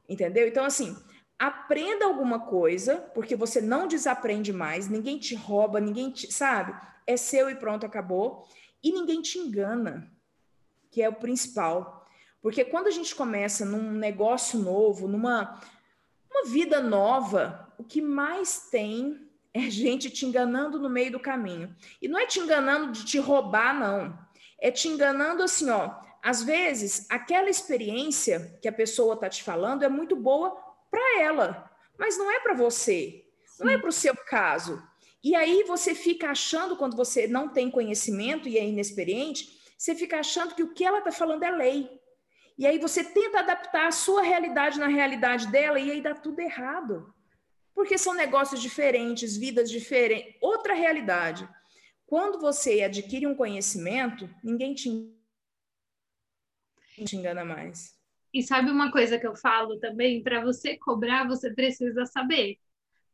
[0.07, 0.47] Entendeu?
[0.47, 0.95] Então, assim,
[1.37, 6.73] aprenda alguma coisa, porque você não desaprende mais, ninguém te rouba, ninguém te, sabe?
[7.05, 8.47] É seu e pronto, acabou.
[8.81, 10.11] E ninguém te engana,
[10.91, 12.07] que é o principal.
[12.41, 15.61] Porque quando a gente começa num negócio novo, numa
[16.29, 21.75] uma vida nova, o que mais tem é gente te enganando no meio do caminho.
[22.01, 24.17] E não é te enganando de te roubar, não.
[24.59, 26.01] É te enganando assim, ó.
[26.21, 30.62] Às vezes, aquela experiência que a pessoa tá te falando é muito boa
[30.93, 33.25] para ela, mas não é para você,
[33.59, 34.79] não é para o seu caso.
[35.23, 40.19] E aí você fica achando, quando você não tem conhecimento e é inexperiente, você fica
[40.19, 41.89] achando que o que ela está falando é lei.
[42.59, 46.39] E aí você tenta adaptar a sua realidade na realidade dela e aí dá tudo
[46.39, 47.11] errado.
[47.73, 51.49] Porque são negócios diferentes, vidas diferentes, outra realidade.
[52.05, 55.11] Quando você adquire um conhecimento, ninguém te
[57.11, 57.97] engana mais.
[58.33, 60.23] E sabe uma coisa que eu falo também?
[60.23, 62.57] Para você cobrar, você precisa saber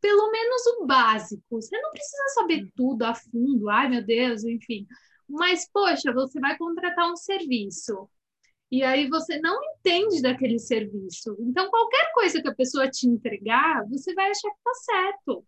[0.01, 1.43] pelo menos o básico.
[1.51, 2.71] Você não precisa saber hum.
[2.75, 4.87] tudo a fundo, ai meu Deus, enfim.
[5.27, 8.09] Mas, poxa, você vai contratar um serviço
[8.71, 11.35] e aí você não entende daquele serviço.
[11.39, 15.45] Então, qualquer coisa que a pessoa te entregar, você vai achar que está certo.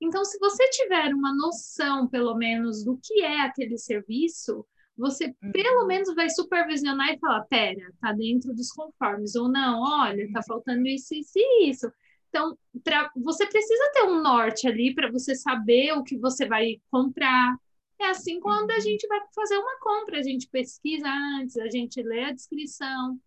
[0.00, 4.66] Então, se você tiver uma noção, pelo menos, do que é aquele serviço,
[5.00, 5.86] você pelo uhum.
[5.86, 10.86] menos vai supervisionar e falar, pera, tá dentro dos conformes, ou não, olha, tá faltando
[10.86, 11.90] isso, isso e isso.
[12.28, 16.80] Então, pra, você precisa ter um norte ali para você saber o que você vai
[16.90, 17.56] comprar.
[17.98, 18.80] É assim quando a uhum.
[18.80, 23.18] gente vai fazer uma compra, a gente pesquisa antes, a gente lê a descrição.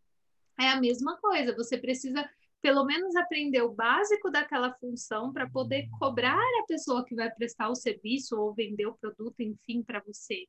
[0.59, 2.23] É a mesma coisa, você precisa
[2.61, 7.69] pelo menos aprender o básico daquela função para poder cobrar a pessoa que vai prestar
[7.69, 10.47] o serviço ou vender o produto, enfim, para você.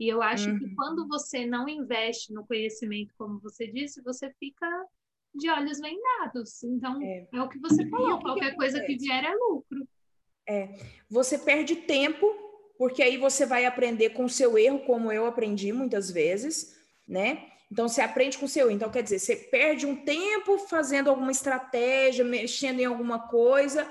[0.00, 0.58] E eu acho uhum.
[0.58, 4.66] que quando você não investe no conhecimento, como você disse, você fica
[5.34, 6.64] de olhos vendados.
[6.64, 9.86] Então, é, é o que você falou, que qualquer que coisa que vier é lucro.
[10.48, 10.74] É,
[11.08, 12.26] você perde tempo,
[12.78, 16.74] porque aí você vai aprender com o seu erro, como eu aprendi muitas vezes,
[17.06, 17.50] né?
[17.70, 18.70] Então, você aprende com o seu.
[18.70, 23.86] Então, quer dizer, você perde um tempo fazendo alguma estratégia, mexendo em alguma coisa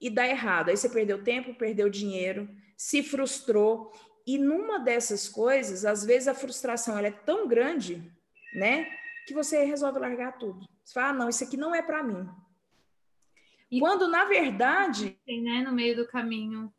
[0.00, 0.70] e dá errado.
[0.70, 3.92] Aí você perdeu tempo, perdeu dinheiro, se frustrou.
[4.30, 8.00] E numa dessas coisas, às vezes a frustração ela é tão grande,
[8.54, 8.88] né,
[9.26, 10.68] que você resolve largar tudo.
[10.84, 12.28] Você fala, ah, não, isso aqui não é para mim.
[13.68, 16.72] E quando na verdade, tem, né, no meio do caminho,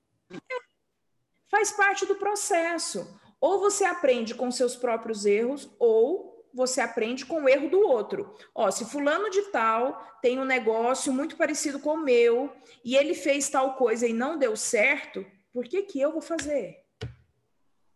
[1.49, 3.19] faz parte do processo.
[3.41, 8.33] Ou você aprende com seus próprios erros, ou você aprende com o erro do outro.
[8.55, 12.49] Ó, se fulano de tal tem um negócio muito parecido com o meu
[12.81, 16.80] e ele fez tal coisa e não deu certo, por que que eu vou fazer?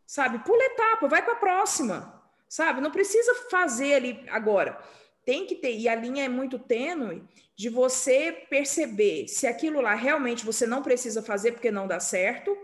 [0.06, 0.39] Sabe?
[0.39, 2.82] Pula etapa, vai para a próxima, sabe?
[2.82, 4.78] Não precisa fazer ali agora.
[5.26, 7.24] Tem que ter, e a linha é muito tênue
[7.56, 12.56] de você perceber se aquilo lá realmente você não precisa fazer porque não dá certo,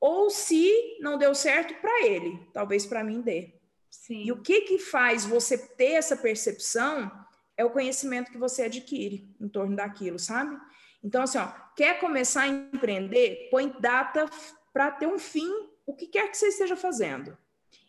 [0.00, 3.54] ou se não deu certo para ele, talvez para mim dê.
[3.90, 4.24] Sim.
[4.24, 7.10] E o que que faz você ter essa percepção
[7.56, 10.56] é o conhecimento que você adquire em torno daquilo, sabe?
[11.02, 14.28] Então, assim, ó, quer começar a empreender, põe data
[14.72, 15.50] para ter um fim
[15.88, 17.36] o que quer que você esteja fazendo.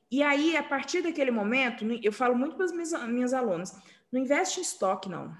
[0.09, 3.75] E aí, a partir daquele momento, eu falo muito para as minhas, minhas alunas:
[4.09, 5.35] não investe em estoque, não.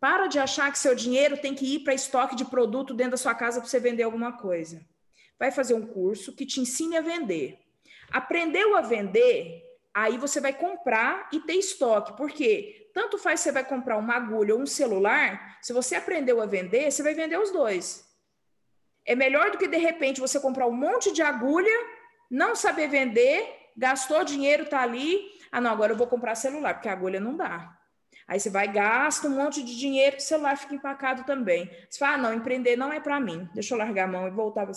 [0.00, 3.16] Para de achar que seu dinheiro tem que ir para estoque de produto dentro da
[3.18, 4.82] sua casa para você vender alguma coisa.
[5.38, 7.58] Vai fazer um curso que te ensine a vender.
[8.10, 12.16] Aprendeu a vender, aí você vai comprar e ter estoque.
[12.16, 12.90] Por quê?
[12.94, 16.90] Tanto faz você vai comprar uma agulha ou um celular, se você aprendeu a vender,
[16.90, 18.09] você vai vender os dois.
[19.10, 21.76] É melhor do que de repente você comprar um monte de agulha,
[22.30, 23.44] não saber vender,
[23.76, 25.18] gastou dinheiro, tá ali.
[25.50, 27.76] Ah, não, agora eu vou comprar celular, porque a agulha não dá.
[28.28, 31.68] Aí você vai, gasta um monte de dinheiro, o celular fica empacado também.
[31.90, 33.48] Você fala, ah, não, empreender não é para mim.
[33.52, 34.74] Deixa eu largar a mão e voltar a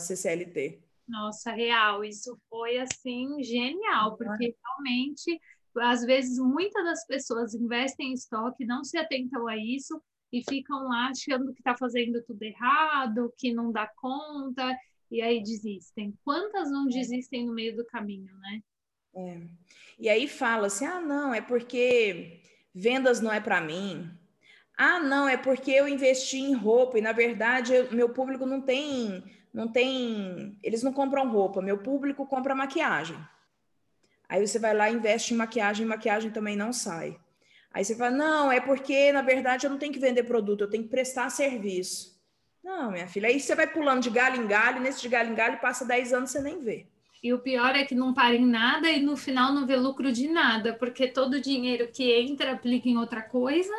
[0.00, 0.82] CCLT.
[1.06, 5.40] Nossa, real, isso foi assim genial, porque realmente,
[5.78, 10.88] às vezes, muitas das pessoas investem em estoque, não se atentam a isso, e ficam
[10.88, 14.74] lá achando que está fazendo tudo errado, que não dá conta,
[15.10, 16.14] e aí desistem.
[16.24, 16.88] Quantas não é.
[16.88, 18.62] desistem no meio do caminho, né?
[19.14, 19.40] É.
[19.98, 22.40] E aí fala assim: ah, não, é porque
[22.74, 24.10] vendas não é para mim.
[24.76, 28.62] Ah, não, é porque eu investi em roupa e na verdade eu, meu público não
[28.62, 33.18] tem, não tem, eles não compram roupa, meu público compra maquiagem.
[34.26, 37.20] Aí você vai lá e investe em maquiagem, maquiagem também não sai.
[37.72, 40.70] Aí você fala, não, é porque, na verdade, eu não tenho que vender produto, eu
[40.70, 42.20] tenho que prestar serviço.
[42.62, 45.34] Não, minha filha, aí você vai pulando de galho em galho, nesse de galho em
[45.34, 46.86] galho, passa 10 anos, você nem vê.
[47.22, 50.12] E o pior é que não para em nada e no final não vê lucro
[50.12, 53.72] de nada, porque todo o dinheiro que entra aplica em outra coisa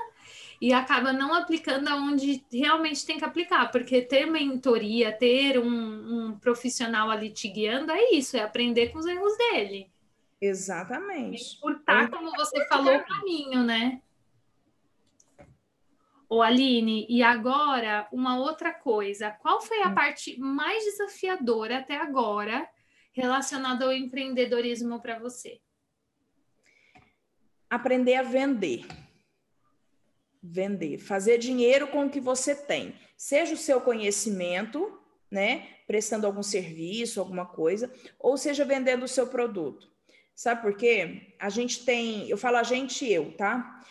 [0.62, 6.40] e acaba não aplicando aonde realmente tem que aplicar, porque ter mentoria, ter um, um
[6.40, 9.92] profissional ali te guiando é isso, é aprender com os erros dele.
[10.40, 11.58] Exatamente.
[11.84, 14.02] Encurtar, como você falou, o caminho, né?
[16.30, 19.30] Ô, Aline, e agora uma outra coisa.
[19.30, 19.94] Qual foi a hum.
[19.94, 22.68] parte mais desafiadora até agora
[23.12, 25.62] relacionada ao empreendedorismo para você?
[27.70, 28.86] Aprender a vender.
[30.42, 30.98] Vender.
[30.98, 32.96] Fazer dinheiro com o que você tem.
[33.16, 35.68] Seja o seu conhecimento, né?
[35.86, 39.93] Prestando algum serviço, alguma coisa, ou seja, vendendo o seu produto.
[40.36, 41.34] Sabe por quê?
[41.40, 43.82] A gente tem, eu falo a gente eu, tá?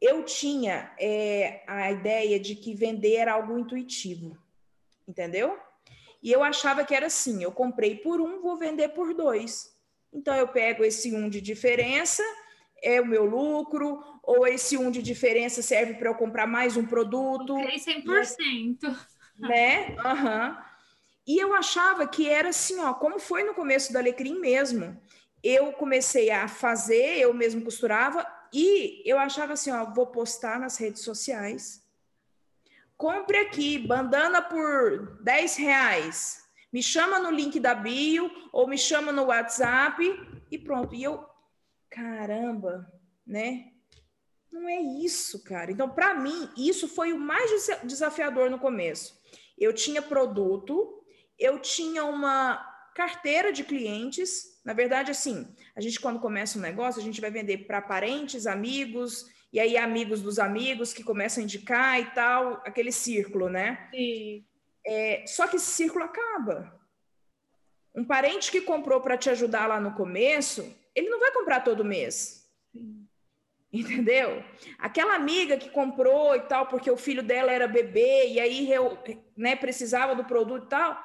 [0.00, 4.36] Eu tinha é, a ideia de que vender era algo intuitivo,
[5.06, 5.56] entendeu?
[6.20, 9.72] E eu achava que era assim: eu comprei por um, vou vender por dois.
[10.12, 12.22] Então eu pego esse um de diferença,
[12.82, 16.84] é o meu lucro, ou esse um de diferença serve para eu comprar mais um
[16.84, 17.54] produto.
[17.54, 18.96] Comprei 100%.
[19.38, 19.96] Né?
[19.96, 20.56] Uhum.
[21.26, 25.00] E eu achava que era assim, ó, como foi no começo do Alecrim mesmo
[25.42, 30.76] eu comecei a fazer, eu mesmo costurava, e eu achava assim, ó, vou postar nas
[30.76, 31.82] redes sociais.
[32.96, 36.42] Compre aqui, bandana por 10 reais.
[36.72, 40.02] Me chama no link da bio ou me chama no WhatsApp
[40.50, 40.94] e pronto.
[40.94, 41.26] E eu,
[41.90, 42.90] caramba,
[43.26, 43.72] né?
[44.50, 45.72] Não é isso, cara.
[45.72, 47.50] Então, para mim, isso foi o mais
[47.82, 49.18] desafiador no começo.
[49.58, 51.02] Eu tinha produto,
[51.38, 52.56] eu tinha uma
[52.94, 57.30] carteira de clientes, na verdade, assim, a gente quando começa um negócio, a gente vai
[57.30, 62.62] vender para parentes, amigos, e aí amigos dos amigos que começam a indicar e tal,
[62.64, 63.88] aquele círculo, né?
[63.92, 64.44] Sim.
[64.86, 66.80] É, só que esse círculo acaba.
[67.94, 71.84] Um parente que comprou para te ajudar lá no começo, ele não vai comprar todo
[71.84, 72.48] mês.
[72.72, 73.06] Sim.
[73.72, 74.44] Entendeu?
[74.78, 78.68] Aquela amiga que comprou e tal, porque o filho dela era bebê e aí
[79.36, 81.02] né, precisava do produto e tal,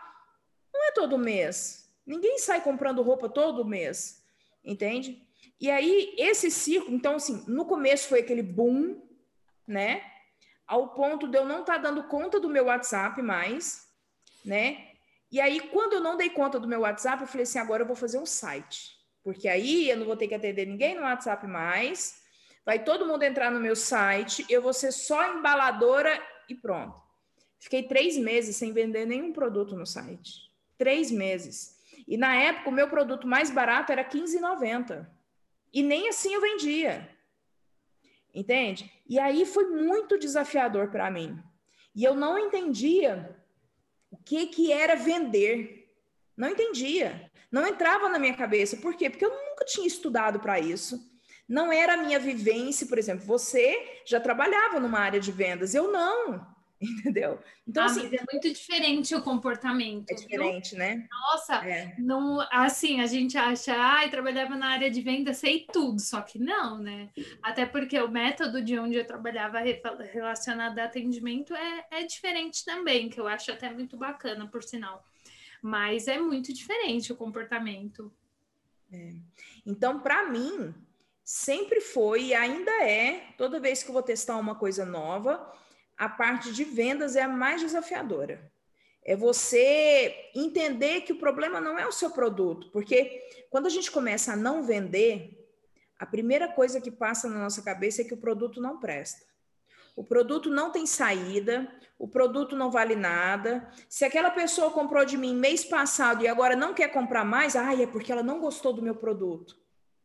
[0.74, 1.87] não é todo mês.
[2.08, 4.24] Ninguém sai comprando roupa todo mês,
[4.64, 5.22] entende?
[5.60, 9.02] E aí, esse ciclo, então, assim, no começo foi aquele boom,
[9.68, 10.02] né?
[10.66, 13.90] Ao ponto de eu não estar tá dando conta do meu WhatsApp mais,
[14.46, 14.88] né?
[15.30, 17.88] E aí, quando eu não dei conta do meu WhatsApp, eu falei assim: agora eu
[17.88, 18.96] vou fazer um site.
[19.22, 22.22] Porque aí eu não vou ter que atender ninguém no WhatsApp mais.
[22.66, 27.02] Vai todo mundo entrar no meu site, eu vou ser só embaladora e pronto.
[27.60, 30.50] Fiquei três meses sem vender nenhum produto no site.
[30.78, 31.77] Três meses.
[32.08, 35.06] E na época, o meu produto mais barato era R$15,90.
[35.74, 37.10] E nem assim eu vendia.
[38.34, 38.92] Entende?
[39.08, 41.38] E aí foi muito desafiador para mim.
[41.94, 43.36] E eu não entendia
[44.10, 45.92] o que, que era vender.
[46.36, 47.30] Não entendia.
[47.52, 48.78] Não entrava na minha cabeça.
[48.78, 49.10] Por quê?
[49.10, 51.00] Porque eu nunca tinha estudado para isso.
[51.48, 53.26] Não era a minha vivência, por exemplo.
[53.26, 56.46] Você já trabalhava numa área de vendas, eu não.
[56.82, 57.40] entendeu?
[57.68, 60.12] Então, ah, assim, é muito diferente o comportamento.
[60.12, 60.80] É diferente, viu?
[60.80, 61.08] né?
[61.12, 61.96] Nossa, é.
[61.98, 66.38] não, assim, a gente acha, ai, trabalhava na área de venda, sei tudo, só que
[66.38, 67.10] não, né?
[67.42, 69.60] Até porque o método de onde eu trabalhava
[70.14, 75.04] relacionado a atendimento é, é diferente também, que eu acho até muito bacana, por sinal.
[75.62, 78.14] Mas é muito diferente o comportamento.
[78.94, 79.14] É.
[79.66, 80.74] Então, para mim,
[81.24, 85.52] sempre foi e ainda é, toda vez que eu vou testar uma coisa nova,
[85.98, 88.52] a parte de vendas é a mais desafiadora.
[89.04, 93.90] É você entender que o problema não é o seu produto, porque quando a gente
[93.90, 95.38] começa a não vender,
[95.98, 99.26] a primeira coisa que passa na nossa cabeça é que o produto não presta.
[99.96, 103.68] O produto não tem saída, o produto não vale nada.
[103.90, 107.82] Se aquela pessoa comprou de mim mês passado e agora não quer comprar mais, ai,
[107.82, 109.58] é porque ela não gostou do meu produto.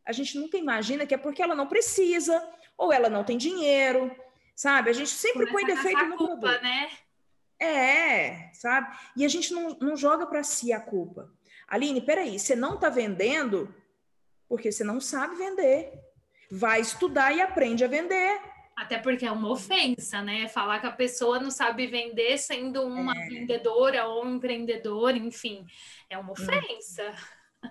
[0.07, 2.43] A gente nunca imagina que é porque ela não precisa,
[2.79, 4.11] ou ela não tem dinheiro,
[4.55, 4.91] sabe?
[4.91, 6.63] A gente sempre Começa põe defeito no culpa, produto.
[6.63, 6.91] né?
[7.61, 8.97] É, sabe?
[9.17, 11.33] E a gente não, não joga para si a culpa.
[11.69, 13.73] Aline, peraí, você não está vendendo
[14.49, 15.93] porque você não sabe vender.
[16.51, 18.41] Vai estudar e aprende a vender.
[18.77, 20.49] Até porque é uma ofensa, né?
[20.49, 23.29] Falar que a pessoa não sabe vender sendo uma é.
[23.29, 25.65] vendedora ou um empreendedor, enfim,
[26.11, 26.33] é uma hum.
[26.33, 27.15] ofensa.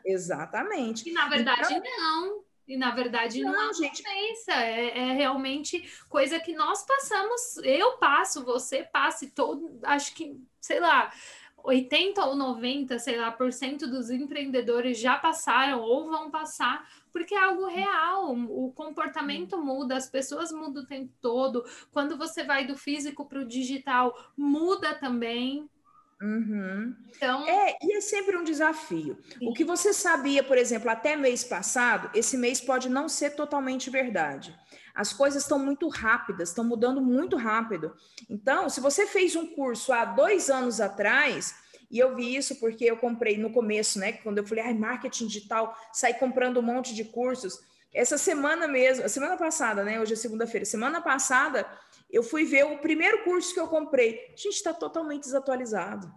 [0.05, 1.09] Exatamente.
[1.09, 2.43] E na verdade então, não.
[2.71, 7.57] E na verdade não, não é gente pensa, é, é, realmente coisa que nós passamos,
[7.63, 11.11] eu passo, você passe todo, acho que, sei lá,
[11.63, 17.35] 80 ou 90, sei lá, por cento dos empreendedores já passaram ou vão passar porque
[17.35, 18.33] é algo real.
[18.33, 21.65] O comportamento muda, as pessoas mudam o tempo todo.
[21.91, 25.69] Quando você vai do físico para o digital, muda também.
[26.21, 26.95] Uhum.
[27.15, 29.17] Então, é, e é sempre um desafio.
[29.37, 29.47] Sim.
[29.47, 33.89] O que você sabia, por exemplo, até mês passado, esse mês pode não ser totalmente
[33.89, 34.55] verdade.
[34.93, 37.95] As coisas estão muito rápidas, estão mudando muito rápido.
[38.29, 41.55] Então, se você fez um curso há dois anos atrás,
[41.89, 44.13] e eu vi isso porque eu comprei no começo, né?
[44.13, 47.59] Quando eu falei, ai, marketing digital, saí comprando um monte de cursos.
[47.93, 49.99] Essa semana mesmo, a semana passada, né?
[49.99, 50.65] Hoje é segunda-feira.
[50.65, 51.67] Semana passada,
[52.11, 54.25] eu fui ver o primeiro curso que eu comprei.
[54.33, 56.11] A gente está totalmente desatualizado.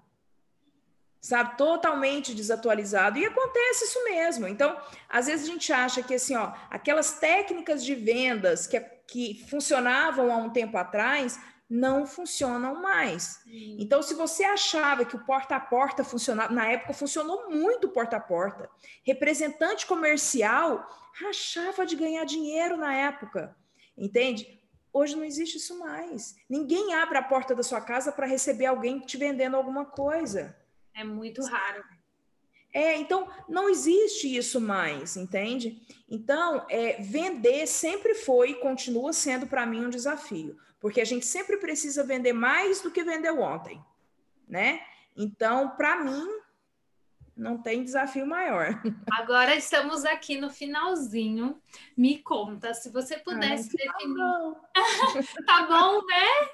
[1.20, 1.57] Sabe?
[1.57, 3.18] Totalmente desatualizado.
[3.18, 4.47] E acontece isso mesmo.
[4.47, 4.76] Então,
[5.09, 10.30] às vezes a gente acha que, assim, ó, aquelas técnicas de vendas que, que funcionavam
[10.32, 11.38] há um tempo atrás
[11.68, 13.40] não funcionam mais.
[13.47, 18.16] Então, se você achava que o porta a porta funcionava, na época funcionou muito porta
[18.16, 18.68] a porta.
[19.03, 23.57] Representante comercial rachava de ganhar dinheiro na época.
[23.97, 24.61] Entende?
[24.95, 26.36] Hoje não existe isso mais.
[26.49, 30.57] Ninguém abre a porta da sua casa para receber alguém te vendendo alguma coisa.
[30.95, 31.82] É muito raro.
[32.72, 35.82] É, então não existe isso mais, entende?
[36.09, 41.26] Então, é, vender sempre foi e continua sendo para mim um desafio, porque a gente
[41.26, 43.84] sempre precisa vender mais do que vendeu ontem,
[44.49, 44.80] né?
[45.16, 46.26] Então, para mim,
[47.37, 48.80] não tem desafio maior.
[49.12, 51.61] Agora estamos aqui no finalzinho.
[51.97, 54.16] Me conta, se você pudesse Ai, definir.
[54.16, 54.61] Tá bom.
[55.47, 56.49] tá bom, né?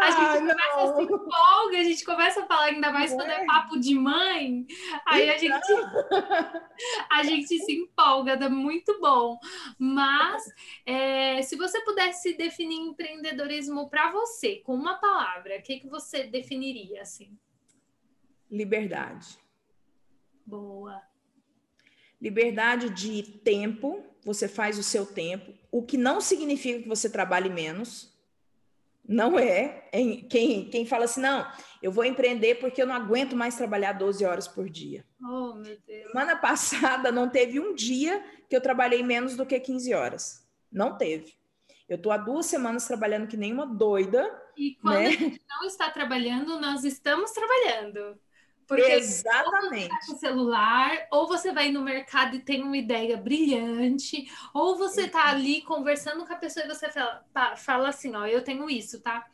[0.00, 0.90] A gente ah, começa não.
[0.90, 3.94] a se empolga, a gente começa a falar ainda mais quando é, é papo de
[3.94, 4.66] mãe.
[5.06, 5.66] Aí a gente,
[7.12, 9.38] a gente se empolga, dá muito bom.
[9.78, 10.42] Mas
[10.86, 16.24] é, se você pudesse definir empreendedorismo para você com uma palavra, o que, que você
[16.24, 17.36] definiria assim?
[18.50, 19.38] Liberdade.
[20.46, 21.02] Boa.
[22.20, 27.50] Liberdade de tempo, você faz o seu tempo, o que não significa que você trabalhe
[27.50, 28.14] menos.
[29.08, 29.88] Não é.
[30.28, 31.46] Quem, quem fala assim, não,
[31.82, 35.04] eu vou empreender porque eu não aguento mais trabalhar 12 horas por dia.
[35.20, 36.08] Oh, meu Deus.
[36.08, 40.46] Semana passada não teve um dia que eu trabalhei menos do que 15 horas.
[40.72, 41.34] Não teve.
[41.88, 44.28] Eu estou há duas semanas trabalhando que nem uma doida.
[44.56, 45.06] E quando né?
[45.06, 48.18] a gente não está trabalhando, nós estamos trabalhando.
[48.66, 49.92] Porque Exatamente.
[49.92, 54.76] Ou você tá celular, ou você vai no mercado e tem uma ideia brilhante, ou
[54.76, 58.68] você está ali conversando com a pessoa e você fala, fala assim, ó, eu tenho
[58.68, 59.24] isso, tá?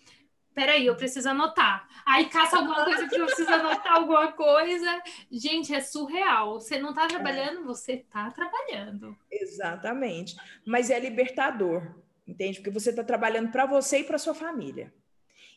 [0.54, 1.88] Peraí, eu preciso anotar.
[2.04, 5.02] Aí caça alguma coisa que eu preciso anotar alguma coisa.
[5.30, 6.60] Gente, é surreal.
[6.60, 7.64] Você não está trabalhando, é.
[7.64, 9.16] você está trabalhando.
[9.30, 10.36] Exatamente.
[10.66, 11.94] Mas é libertador,
[12.26, 12.58] entende?
[12.58, 14.92] Porque você está trabalhando para você e para sua família.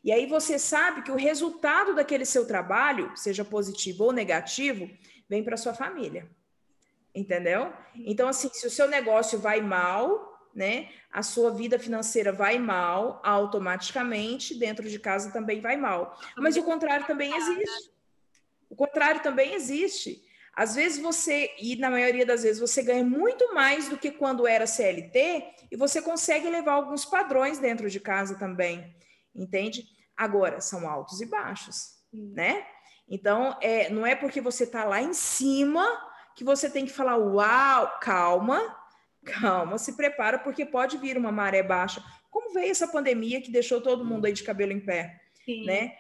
[0.06, 4.88] E aí você sabe que o resultado daquele seu trabalho, seja positivo ou negativo,
[5.28, 6.30] vem para sua família.
[7.14, 7.74] Entendeu?
[7.96, 10.90] Então, assim, se o seu negócio vai mal, né?
[11.12, 16.16] A sua vida financeira vai mal, automaticamente, dentro de casa também vai mal.
[16.38, 17.92] Mas o contrário também existe.
[18.70, 20.24] O contrário também existe.
[20.54, 24.46] Às vezes você, e na maioria das vezes, você ganha muito mais do que quando
[24.46, 28.96] era CLT, e você consegue levar alguns padrões dentro de casa também,
[29.34, 29.95] entende?
[30.18, 32.66] Agora, são altos e baixos, né?
[33.08, 35.86] Então, é, não é porque você está lá em cima
[36.36, 38.76] que você tem que falar, uau, calma,
[39.26, 42.04] calma, se prepara, porque pode vir uma maré baixa.
[42.30, 45.66] Como veio essa pandemia que deixou todo mundo aí de cabelo em pé, Sim.
[45.66, 45.96] né?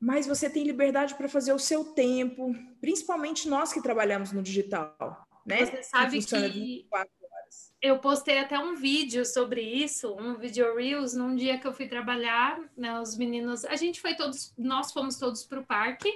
[0.00, 4.96] Mas você tem liberdade para fazer o seu tempo, principalmente nós que trabalhamos no digital,
[5.44, 5.66] né?
[5.66, 6.88] Você sabe que, que
[7.80, 11.86] eu postei até um vídeo sobre isso, um vídeo Reels, num dia que eu fui
[11.86, 16.10] trabalhar, né, os meninos, a gente foi todos, nós fomos todos para o parque,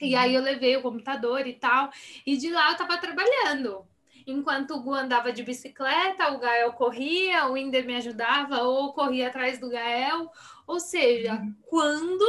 [0.00, 1.90] e aí eu levei o computador e tal,
[2.26, 3.86] e de lá eu estava trabalhando.
[4.26, 9.28] Enquanto o Gu andava de bicicleta, o Gael corria, o Inder me ajudava, ou corria
[9.28, 10.30] atrás do Gael.
[10.66, 11.54] Ou seja, uhum.
[11.62, 12.24] quando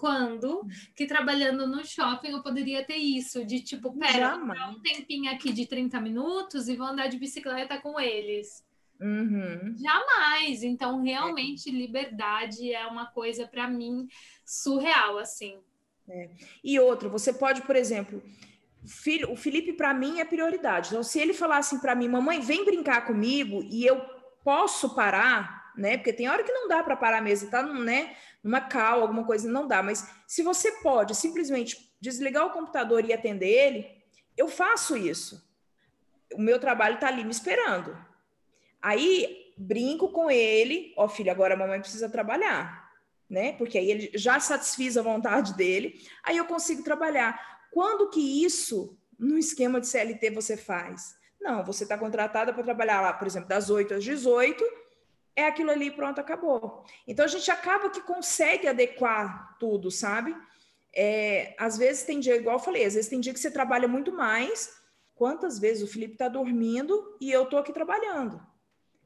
[0.00, 4.80] quando que trabalhando no shopping eu poderia ter isso, de tipo, pera, vou dar um
[4.80, 8.64] tempinho aqui de 30 minutos e vou andar de bicicleta com eles.
[8.98, 9.76] Uhum.
[9.78, 10.62] Jamais.
[10.62, 11.72] Então, realmente, é.
[11.72, 14.08] liberdade é uma coisa para mim
[14.44, 15.58] surreal, assim.
[16.08, 16.30] É.
[16.64, 18.22] E outro, você pode, por exemplo,
[18.86, 20.88] filho, o Felipe para mim é prioridade.
[20.88, 24.00] Então, se ele falasse assim para mim, mamãe, vem brincar comigo e eu
[24.42, 25.96] posso parar, né?
[25.96, 28.16] Porque tem hora que não dá para parar mesmo, tá, né?
[28.42, 29.82] numa cal, alguma coisa, não dá.
[29.82, 33.90] Mas se você pode simplesmente desligar o computador e atender ele,
[34.36, 35.42] eu faço isso.
[36.34, 37.96] O meu trabalho está ali me esperando.
[38.80, 42.90] Aí brinco com ele, ó oh, filho, agora a mamãe precisa trabalhar,
[43.28, 43.52] né?
[43.52, 47.60] Porque aí ele já satisfiz a vontade dele, aí eu consigo trabalhar.
[47.70, 51.14] Quando que isso no esquema de CLT você faz?
[51.38, 54.64] Não, você está contratada para trabalhar lá, por exemplo, das 8 às 18,
[55.36, 56.84] é aquilo ali, pronto, acabou.
[57.06, 60.34] Então a gente acaba que consegue adequar tudo, sabe?
[60.94, 63.86] É, às vezes tem dia, igual eu falei, às vezes tem dia que você trabalha
[63.86, 64.72] muito mais.
[65.14, 68.40] Quantas vezes o Felipe está dormindo e eu estou aqui trabalhando?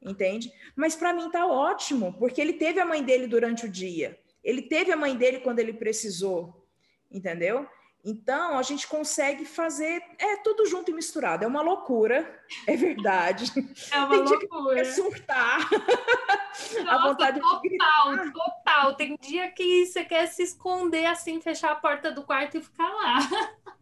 [0.00, 0.52] Entende?
[0.76, 4.18] Mas para mim tá ótimo, porque ele teve a mãe dele durante o dia.
[4.42, 6.66] Ele teve a mãe dele quando ele precisou.
[7.10, 7.66] Entendeu?
[8.04, 11.42] Então, a gente consegue fazer é tudo junto e misturado.
[11.42, 12.38] É uma loucura,
[12.68, 13.50] é verdade.
[13.90, 14.74] É uma Tem loucura.
[14.74, 15.70] Dia que surtar.
[16.84, 18.94] Nossa, a vontade total, de total.
[18.94, 22.88] Tem dia que você quer se esconder assim, fechar a porta do quarto e ficar
[22.88, 23.18] lá.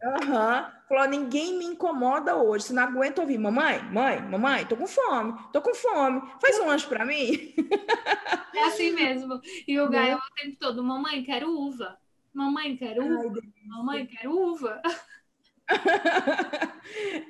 [0.02, 0.60] Aham.
[0.60, 0.82] Uhum.
[0.88, 2.66] Falou, ninguém me incomoda hoje.
[2.66, 6.22] Se não aguento ouvir, mamãe, mãe, mamãe, tô com fome, tô com fome.
[6.40, 7.54] Faz um lanche para mim.
[8.54, 9.40] É assim mesmo.
[9.66, 11.98] E o Gaio o tempo todo, mamãe, quero uva.
[12.33, 13.41] Mamãe, quero uva.
[13.43, 14.83] Ai, Mamãe, quero uva.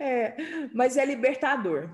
[0.01, 0.37] é,
[0.73, 1.91] mas é libertador.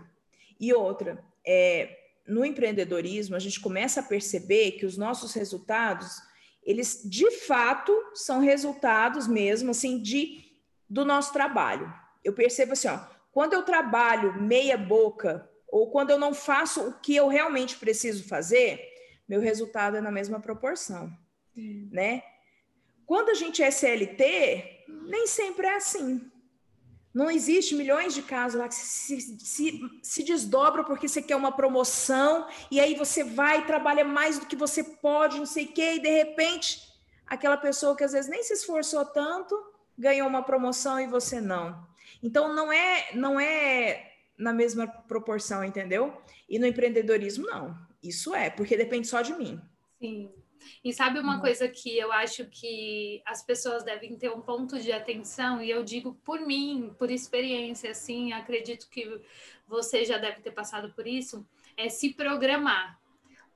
[0.60, 1.96] E outra, é,
[2.26, 6.20] no empreendedorismo, a gente começa a perceber que os nossos resultados,
[6.62, 10.44] eles de fato são resultados mesmo assim de
[10.88, 11.92] do nosso trabalho.
[12.24, 12.98] Eu percebo assim, ó,
[13.30, 18.26] quando eu trabalho meia boca ou quando eu não faço o que eu realmente preciso
[18.26, 18.80] fazer,
[19.28, 21.12] meu resultado é na mesma proporção,
[21.56, 21.88] hum.
[21.92, 22.22] né?
[23.08, 26.30] Quando a gente é CLT, nem sempre é assim.
[27.14, 31.50] Não existe milhões de casos lá que se, se, se desdobram porque você quer uma
[31.50, 35.94] promoção e aí você vai trabalha mais do que você pode, não sei o quê,
[35.94, 36.82] e de repente
[37.26, 39.58] aquela pessoa que às vezes nem se esforçou tanto
[39.96, 41.82] ganhou uma promoção e você não.
[42.22, 46.14] Então não é não é na mesma proporção, entendeu?
[46.46, 47.74] E no empreendedorismo não.
[48.02, 49.58] Isso é, porque depende só de mim.
[49.98, 50.30] Sim.
[50.84, 51.40] E sabe uma uhum.
[51.40, 55.82] coisa que eu acho que as pessoas devem ter um ponto de atenção, e eu
[55.82, 59.20] digo por mim, por experiência, assim, acredito que
[59.66, 61.46] você já deve ter passado por isso,
[61.76, 62.98] é se programar.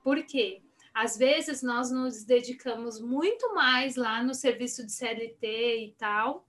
[0.03, 0.63] Por quê?
[0.95, 6.47] Às vezes nós nos dedicamos muito mais lá no serviço de CLT e tal,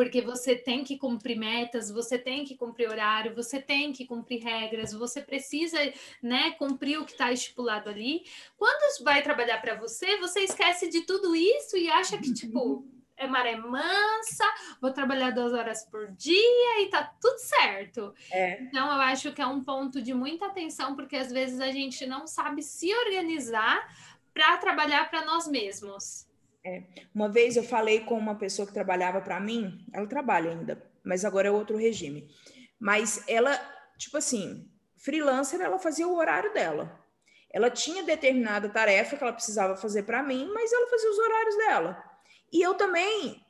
[0.00, 4.42] porque você tem que cumprir metas, você tem que cumprir horário, você tem que cumprir
[4.42, 5.76] regras, você precisa,
[6.22, 8.24] né, cumprir o que está estipulado ali.
[8.56, 12.82] Quando vai trabalhar para você, você esquece de tudo isso e acha que tipo
[13.14, 14.44] é maré mansa,
[14.80, 18.14] vou trabalhar duas horas por dia e tá tudo certo.
[18.32, 18.62] É.
[18.62, 22.06] Então, eu acho que é um ponto de muita atenção, porque às vezes a gente
[22.06, 23.86] não sabe se organizar
[24.32, 26.29] para trabalhar para nós mesmos.
[26.64, 26.82] É.
[27.14, 31.24] Uma vez eu falei com uma pessoa que trabalhava para mim, ela trabalha ainda, mas
[31.24, 32.28] agora é outro regime.
[32.78, 33.58] Mas ela,
[33.96, 37.00] tipo assim, freelancer, ela fazia o horário dela.
[37.52, 41.56] Ela tinha determinada tarefa que ela precisava fazer para mim, mas ela fazia os horários
[41.56, 42.04] dela.
[42.52, 43.44] E eu também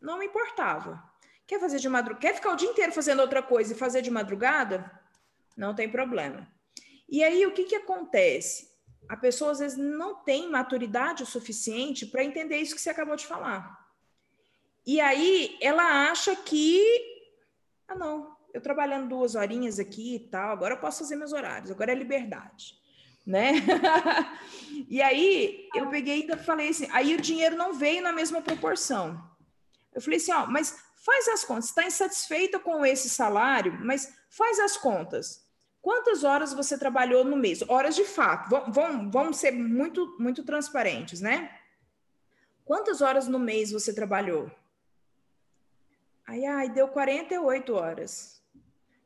[0.00, 1.02] não me importava.
[1.46, 2.20] Quer fazer de madrugada?
[2.20, 4.90] Quer ficar o dia inteiro fazendo outra coisa e fazer de madrugada?
[5.56, 6.48] Não tem problema.
[7.08, 8.69] E aí o que que acontece?
[9.10, 13.16] A pessoa às vezes não tem maturidade o suficiente para entender isso que você acabou
[13.16, 13.76] de falar.
[14.86, 16.80] E aí ela acha que,
[17.88, 21.72] ah, não, eu trabalhando duas horinhas aqui e tal, agora eu posso fazer meus horários,
[21.72, 22.78] agora é liberdade,
[23.26, 23.54] né?
[24.88, 29.20] e aí eu peguei e falei assim, aí o dinheiro não veio na mesma proporção.
[29.92, 34.60] Eu falei assim, ó, mas faz as contas, está insatisfeita com esse salário, mas faz
[34.60, 35.49] as contas.
[35.82, 37.62] Quantas horas você trabalhou no mês?
[37.66, 38.50] Horas de fato.
[39.10, 41.50] Vamos, ser muito, muito transparentes, né?
[42.64, 44.50] Quantas horas no mês você trabalhou?
[46.26, 48.40] Ai, ai, deu 48 horas.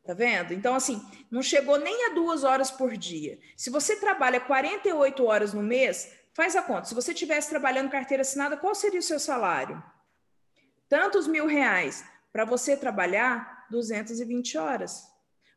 [0.04, 0.52] Tá vendo?
[0.52, 1.00] Então, assim,
[1.30, 3.38] não chegou nem a duas horas por dia.
[3.56, 6.84] Se você trabalha 48 horas no mês, faz a conta.
[6.84, 9.82] Se você tivesse trabalhando carteira assinada, qual seria o seu salário?
[10.88, 12.04] Tantos mil reais.
[12.30, 15.13] Para você trabalhar 220 horas.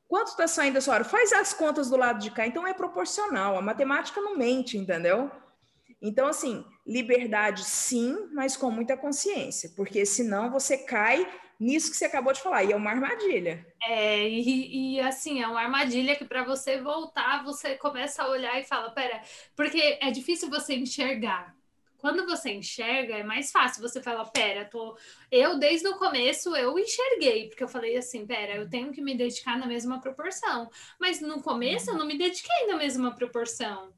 [0.07, 1.03] Quanto está saindo essa hora?
[1.03, 2.47] Faz as contas do lado de cá.
[2.47, 3.57] Então é proporcional.
[3.57, 5.29] A matemática não mente, entendeu?
[6.01, 11.27] Então, assim, liberdade sim, mas com muita consciência, porque senão você cai
[11.59, 13.65] nisso que você acabou de falar, e é uma armadilha.
[13.81, 18.59] É, e, e assim, é uma armadilha que para você voltar, você começa a olhar
[18.59, 19.21] e fala: pera,
[19.55, 21.56] porque é difícil você enxergar.
[21.97, 23.81] Quando você enxerga, é mais fácil.
[23.81, 24.97] Você fala, pera, tô...
[25.31, 29.15] eu desde o começo eu enxerguei, porque eu falei assim, pera, eu tenho que me
[29.15, 30.69] dedicar na mesma proporção.
[30.99, 33.93] Mas no começo eu não me dediquei na mesma proporção.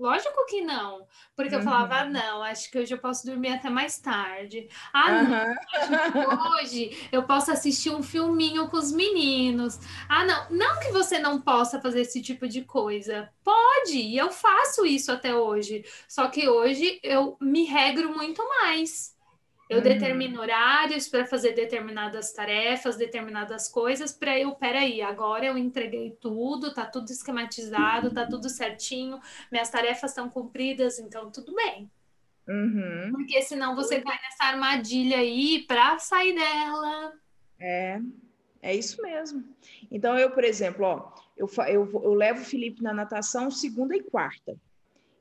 [0.00, 1.60] Lógico que não, porque uhum.
[1.60, 4.66] eu falava, ah, não, acho que hoje eu posso dormir até mais tarde.
[4.94, 6.20] Ah, uhum.
[6.24, 9.78] não, hoje eu posso assistir um filminho com os meninos.
[10.08, 13.28] Ah, não, não que você não possa fazer esse tipo de coisa.
[13.44, 15.84] Pode, e eu faço isso até hoje.
[16.08, 19.14] Só que hoje eu me regro muito mais.
[19.70, 19.84] Eu uhum.
[19.84, 26.74] determino horários para fazer determinadas tarefas, determinadas coisas, para eu, peraí, agora eu entreguei tudo,
[26.74, 31.88] tá tudo esquematizado, tá tudo certinho, minhas tarefas estão cumpridas, então tudo bem.
[32.48, 33.12] Uhum.
[33.12, 37.12] Porque senão você cai nessa armadilha aí para sair dela.
[37.60, 38.00] É,
[38.62, 39.44] é isso mesmo.
[39.88, 44.02] Então, eu, por exemplo, ó, eu, eu, eu levo o Felipe na natação segunda e
[44.02, 44.56] quarta.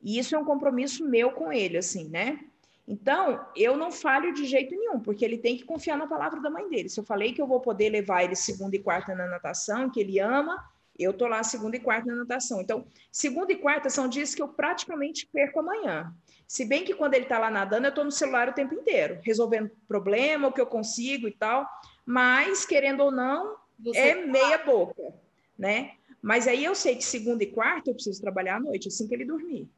[0.01, 2.48] E isso é um compromisso meu com ele, assim, né?
[2.89, 6.49] Então, eu não falho de jeito nenhum, porque ele tem que confiar na palavra da
[6.49, 6.89] mãe dele.
[6.89, 9.99] Se eu falei que eu vou poder levar ele segunda e quarta na natação, que
[9.99, 10.59] ele ama,
[10.97, 12.59] eu tô lá segunda e quarta na natação.
[12.59, 16.11] Então, segunda e quarta são dias que eu praticamente perco amanhã.
[16.47, 19.19] Se bem que quando ele está lá nadando, eu estou no celular o tempo inteiro,
[19.21, 21.69] resolvendo problema, o que eu consigo e tal.
[22.03, 25.13] Mas, querendo ou não, Você é meia boca,
[25.55, 25.91] né?
[26.19, 29.13] Mas aí eu sei que segunda e quarta eu preciso trabalhar à noite, assim que
[29.13, 29.69] ele dormir.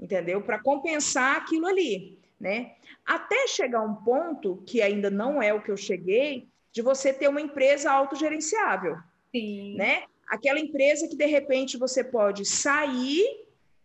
[0.00, 0.42] Entendeu?
[0.42, 2.74] Para compensar aquilo ali né?
[3.06, 7.26] Até chegar um ponto que ainda não é o que eu cheguei, de você ter
[7.26, 8.98] uma empresa autogerenciável,
[9.34, 9.76] Sim.
[9.76, 10.04] né?
[10.28, 13.24] Aquela empresa que de repente você pode sair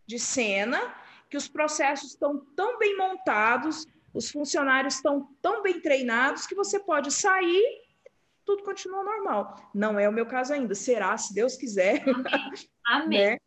[0.06, 0.94] de cena,
[1.30, 6.78] que os processos estão tão bem montados, os funcionários estão tão bem treinados que você
[6.78, 7.64] pode sair
[8.44, 9.70] tudo continua normal.
[9.72, 12.02] Não é o meu caso ainda, será, se Deus quiser.
[12.02, 12.24] Amém.
[12.84, 13.30] Amém.
[13.30, 13.38] né?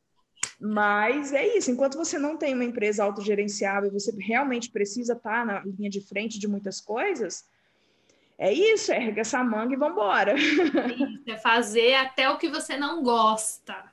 [0.66, 5.59] Mas é isso, enquanto você não tem uma empresa autogerenciável, você realmente precisa estar na
[5.59, 7.45] linha de frente de muitas coisas,
[8.38, 10.34] é isso, erga essa manga e vambora.
[11.28, 13.91] É, é fazer até o que você não gosta.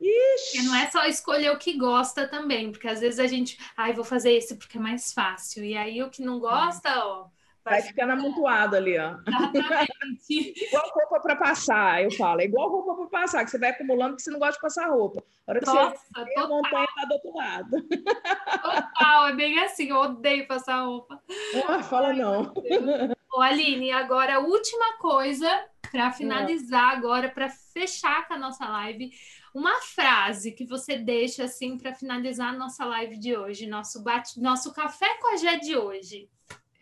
[0.00, 0.56] Ixi.
[0.56, 3.92] Porque não é só escolher o que gosta também, porque às vezes a gente, ai,
[3.92, 5.64] ah, vou fazer esse porque é mais fácil.
[5.64, 7.28] E aí o que não gosta, ó,
[7.68, 9.16] Vai ficando amontoado ali, ó.
[10.30, 12.40] igual roupa para passar, eu falo.
[12.40, 14.88] É igual roupa para passar, que você vai acumulando porque você não gosta de passar
[14.88, 15.22] roupa.
[15.46, 17.70] A hora que Nossa, você vê, a montanha tá do outro lado.
[18.62, 19.88] Total, é bem assim.
[19.88, 21.20] Eu odeio passar roupa.
[21.66, 22.52] Ah, fala não.
[23.32, 25.48] Ô, Aline, agora a última coisa
[25.90, 29.10] para finalizar agora, para fechar com a nossa live,
[29.54, 34.40] uma frase que você deixa assim para finalizar a nossa live de hoje, nosso bate,
[34.40, 36.28] nosso café com a Gé de hoje.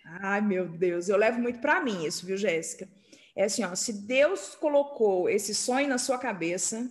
[0.09, 2.88] Ai, meu Deus, eu levo muito para mim isso, viu, Jéssica?
[3.34, 6.88] É assim, ó, se Deus colocou esse sonho na sua cabeça,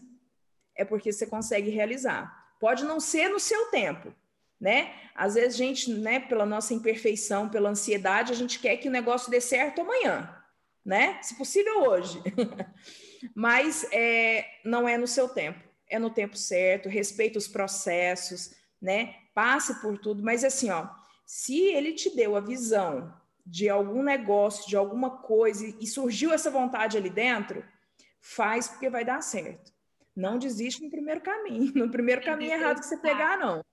[0.75, 2.45] é porque você consegue realizar.
[2.59, 4.13] Pode não ser no seu tempo,
[4.59, 4.93] né?
[5.15, 8.91] Às vezes a gente, né, pela nossa imperfeição, pela ansiedade, a gente quer que o
[8.91, 10.29] negócio dê certo amanhã,
[10.85, 11.17] né?
[11.23, 12.21] Se possível hoje.
[13.33, 15.59] Mas é, não é no seu tempo,
[15.89, 19.15] é no tempo certo, respeita os processos, né?
[19.33, 20.87] Passe por tudo, mas assim, ó,
[21.25, 23.13] se ele te deu a visão
[23.45, 27.63] de algum negócio, de alguma coisa, e surgiu essa vontade ali dentro,
[28.19, 29.73] faz porque vai dar certo.
[30.15, 31.71] Não desiste no primeiro caminho.
[31.75, 33.63] No primeiro Tem caminho errado que você pegar, não.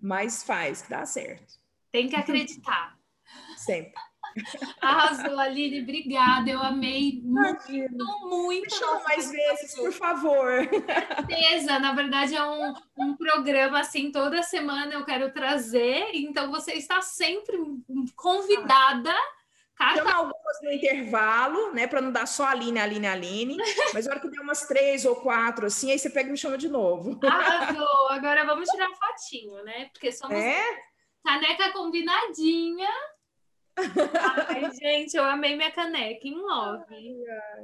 [0.00, 1.58] Mas faz, que dá certo.
[1.90, 2.96] Tem que acreditar.
[3.56, 3.94] Sempre.
[4.80, 6.50] Arrasou, Aline, obrigada.
[6.50, 7.88] Eu amei Imagina.
[7.90, 8.62] muito, muito.
[8.62, 10.68] Me chama mais vezes, por favor.
[10.68, 11.78] Com certeza.
[11.78, 16.10] Na verdade, é um, um programa assim, toda semana eu quero trazer.
[16.14, 17.56] Então, você está sempre
[18.14, 19.14] convidada.
[19.76, 19.98] Carta...
[19.98, 21.86] Chama algumas no intervalo, né?
[21.86, 23.56] Para não dar só a Aline, Aline, Aline.
[23.92, 26.38] Mas na hora que der umas três ou quatro, assim, aí você pega e me
[26.38, 27.20] chama de novo.
[27.22, 28.08] Arrasou.
[28.08, 29.90] Agora vamos tirar fotinho, né?
[29.92, 30.64] Porque somos é?
[31.22, 32.88] caneca combinadinha.
[34.18, 36.84] Ai, gente, eu amei minha caneca em love.
[36.90, 37.54] Ai, ai.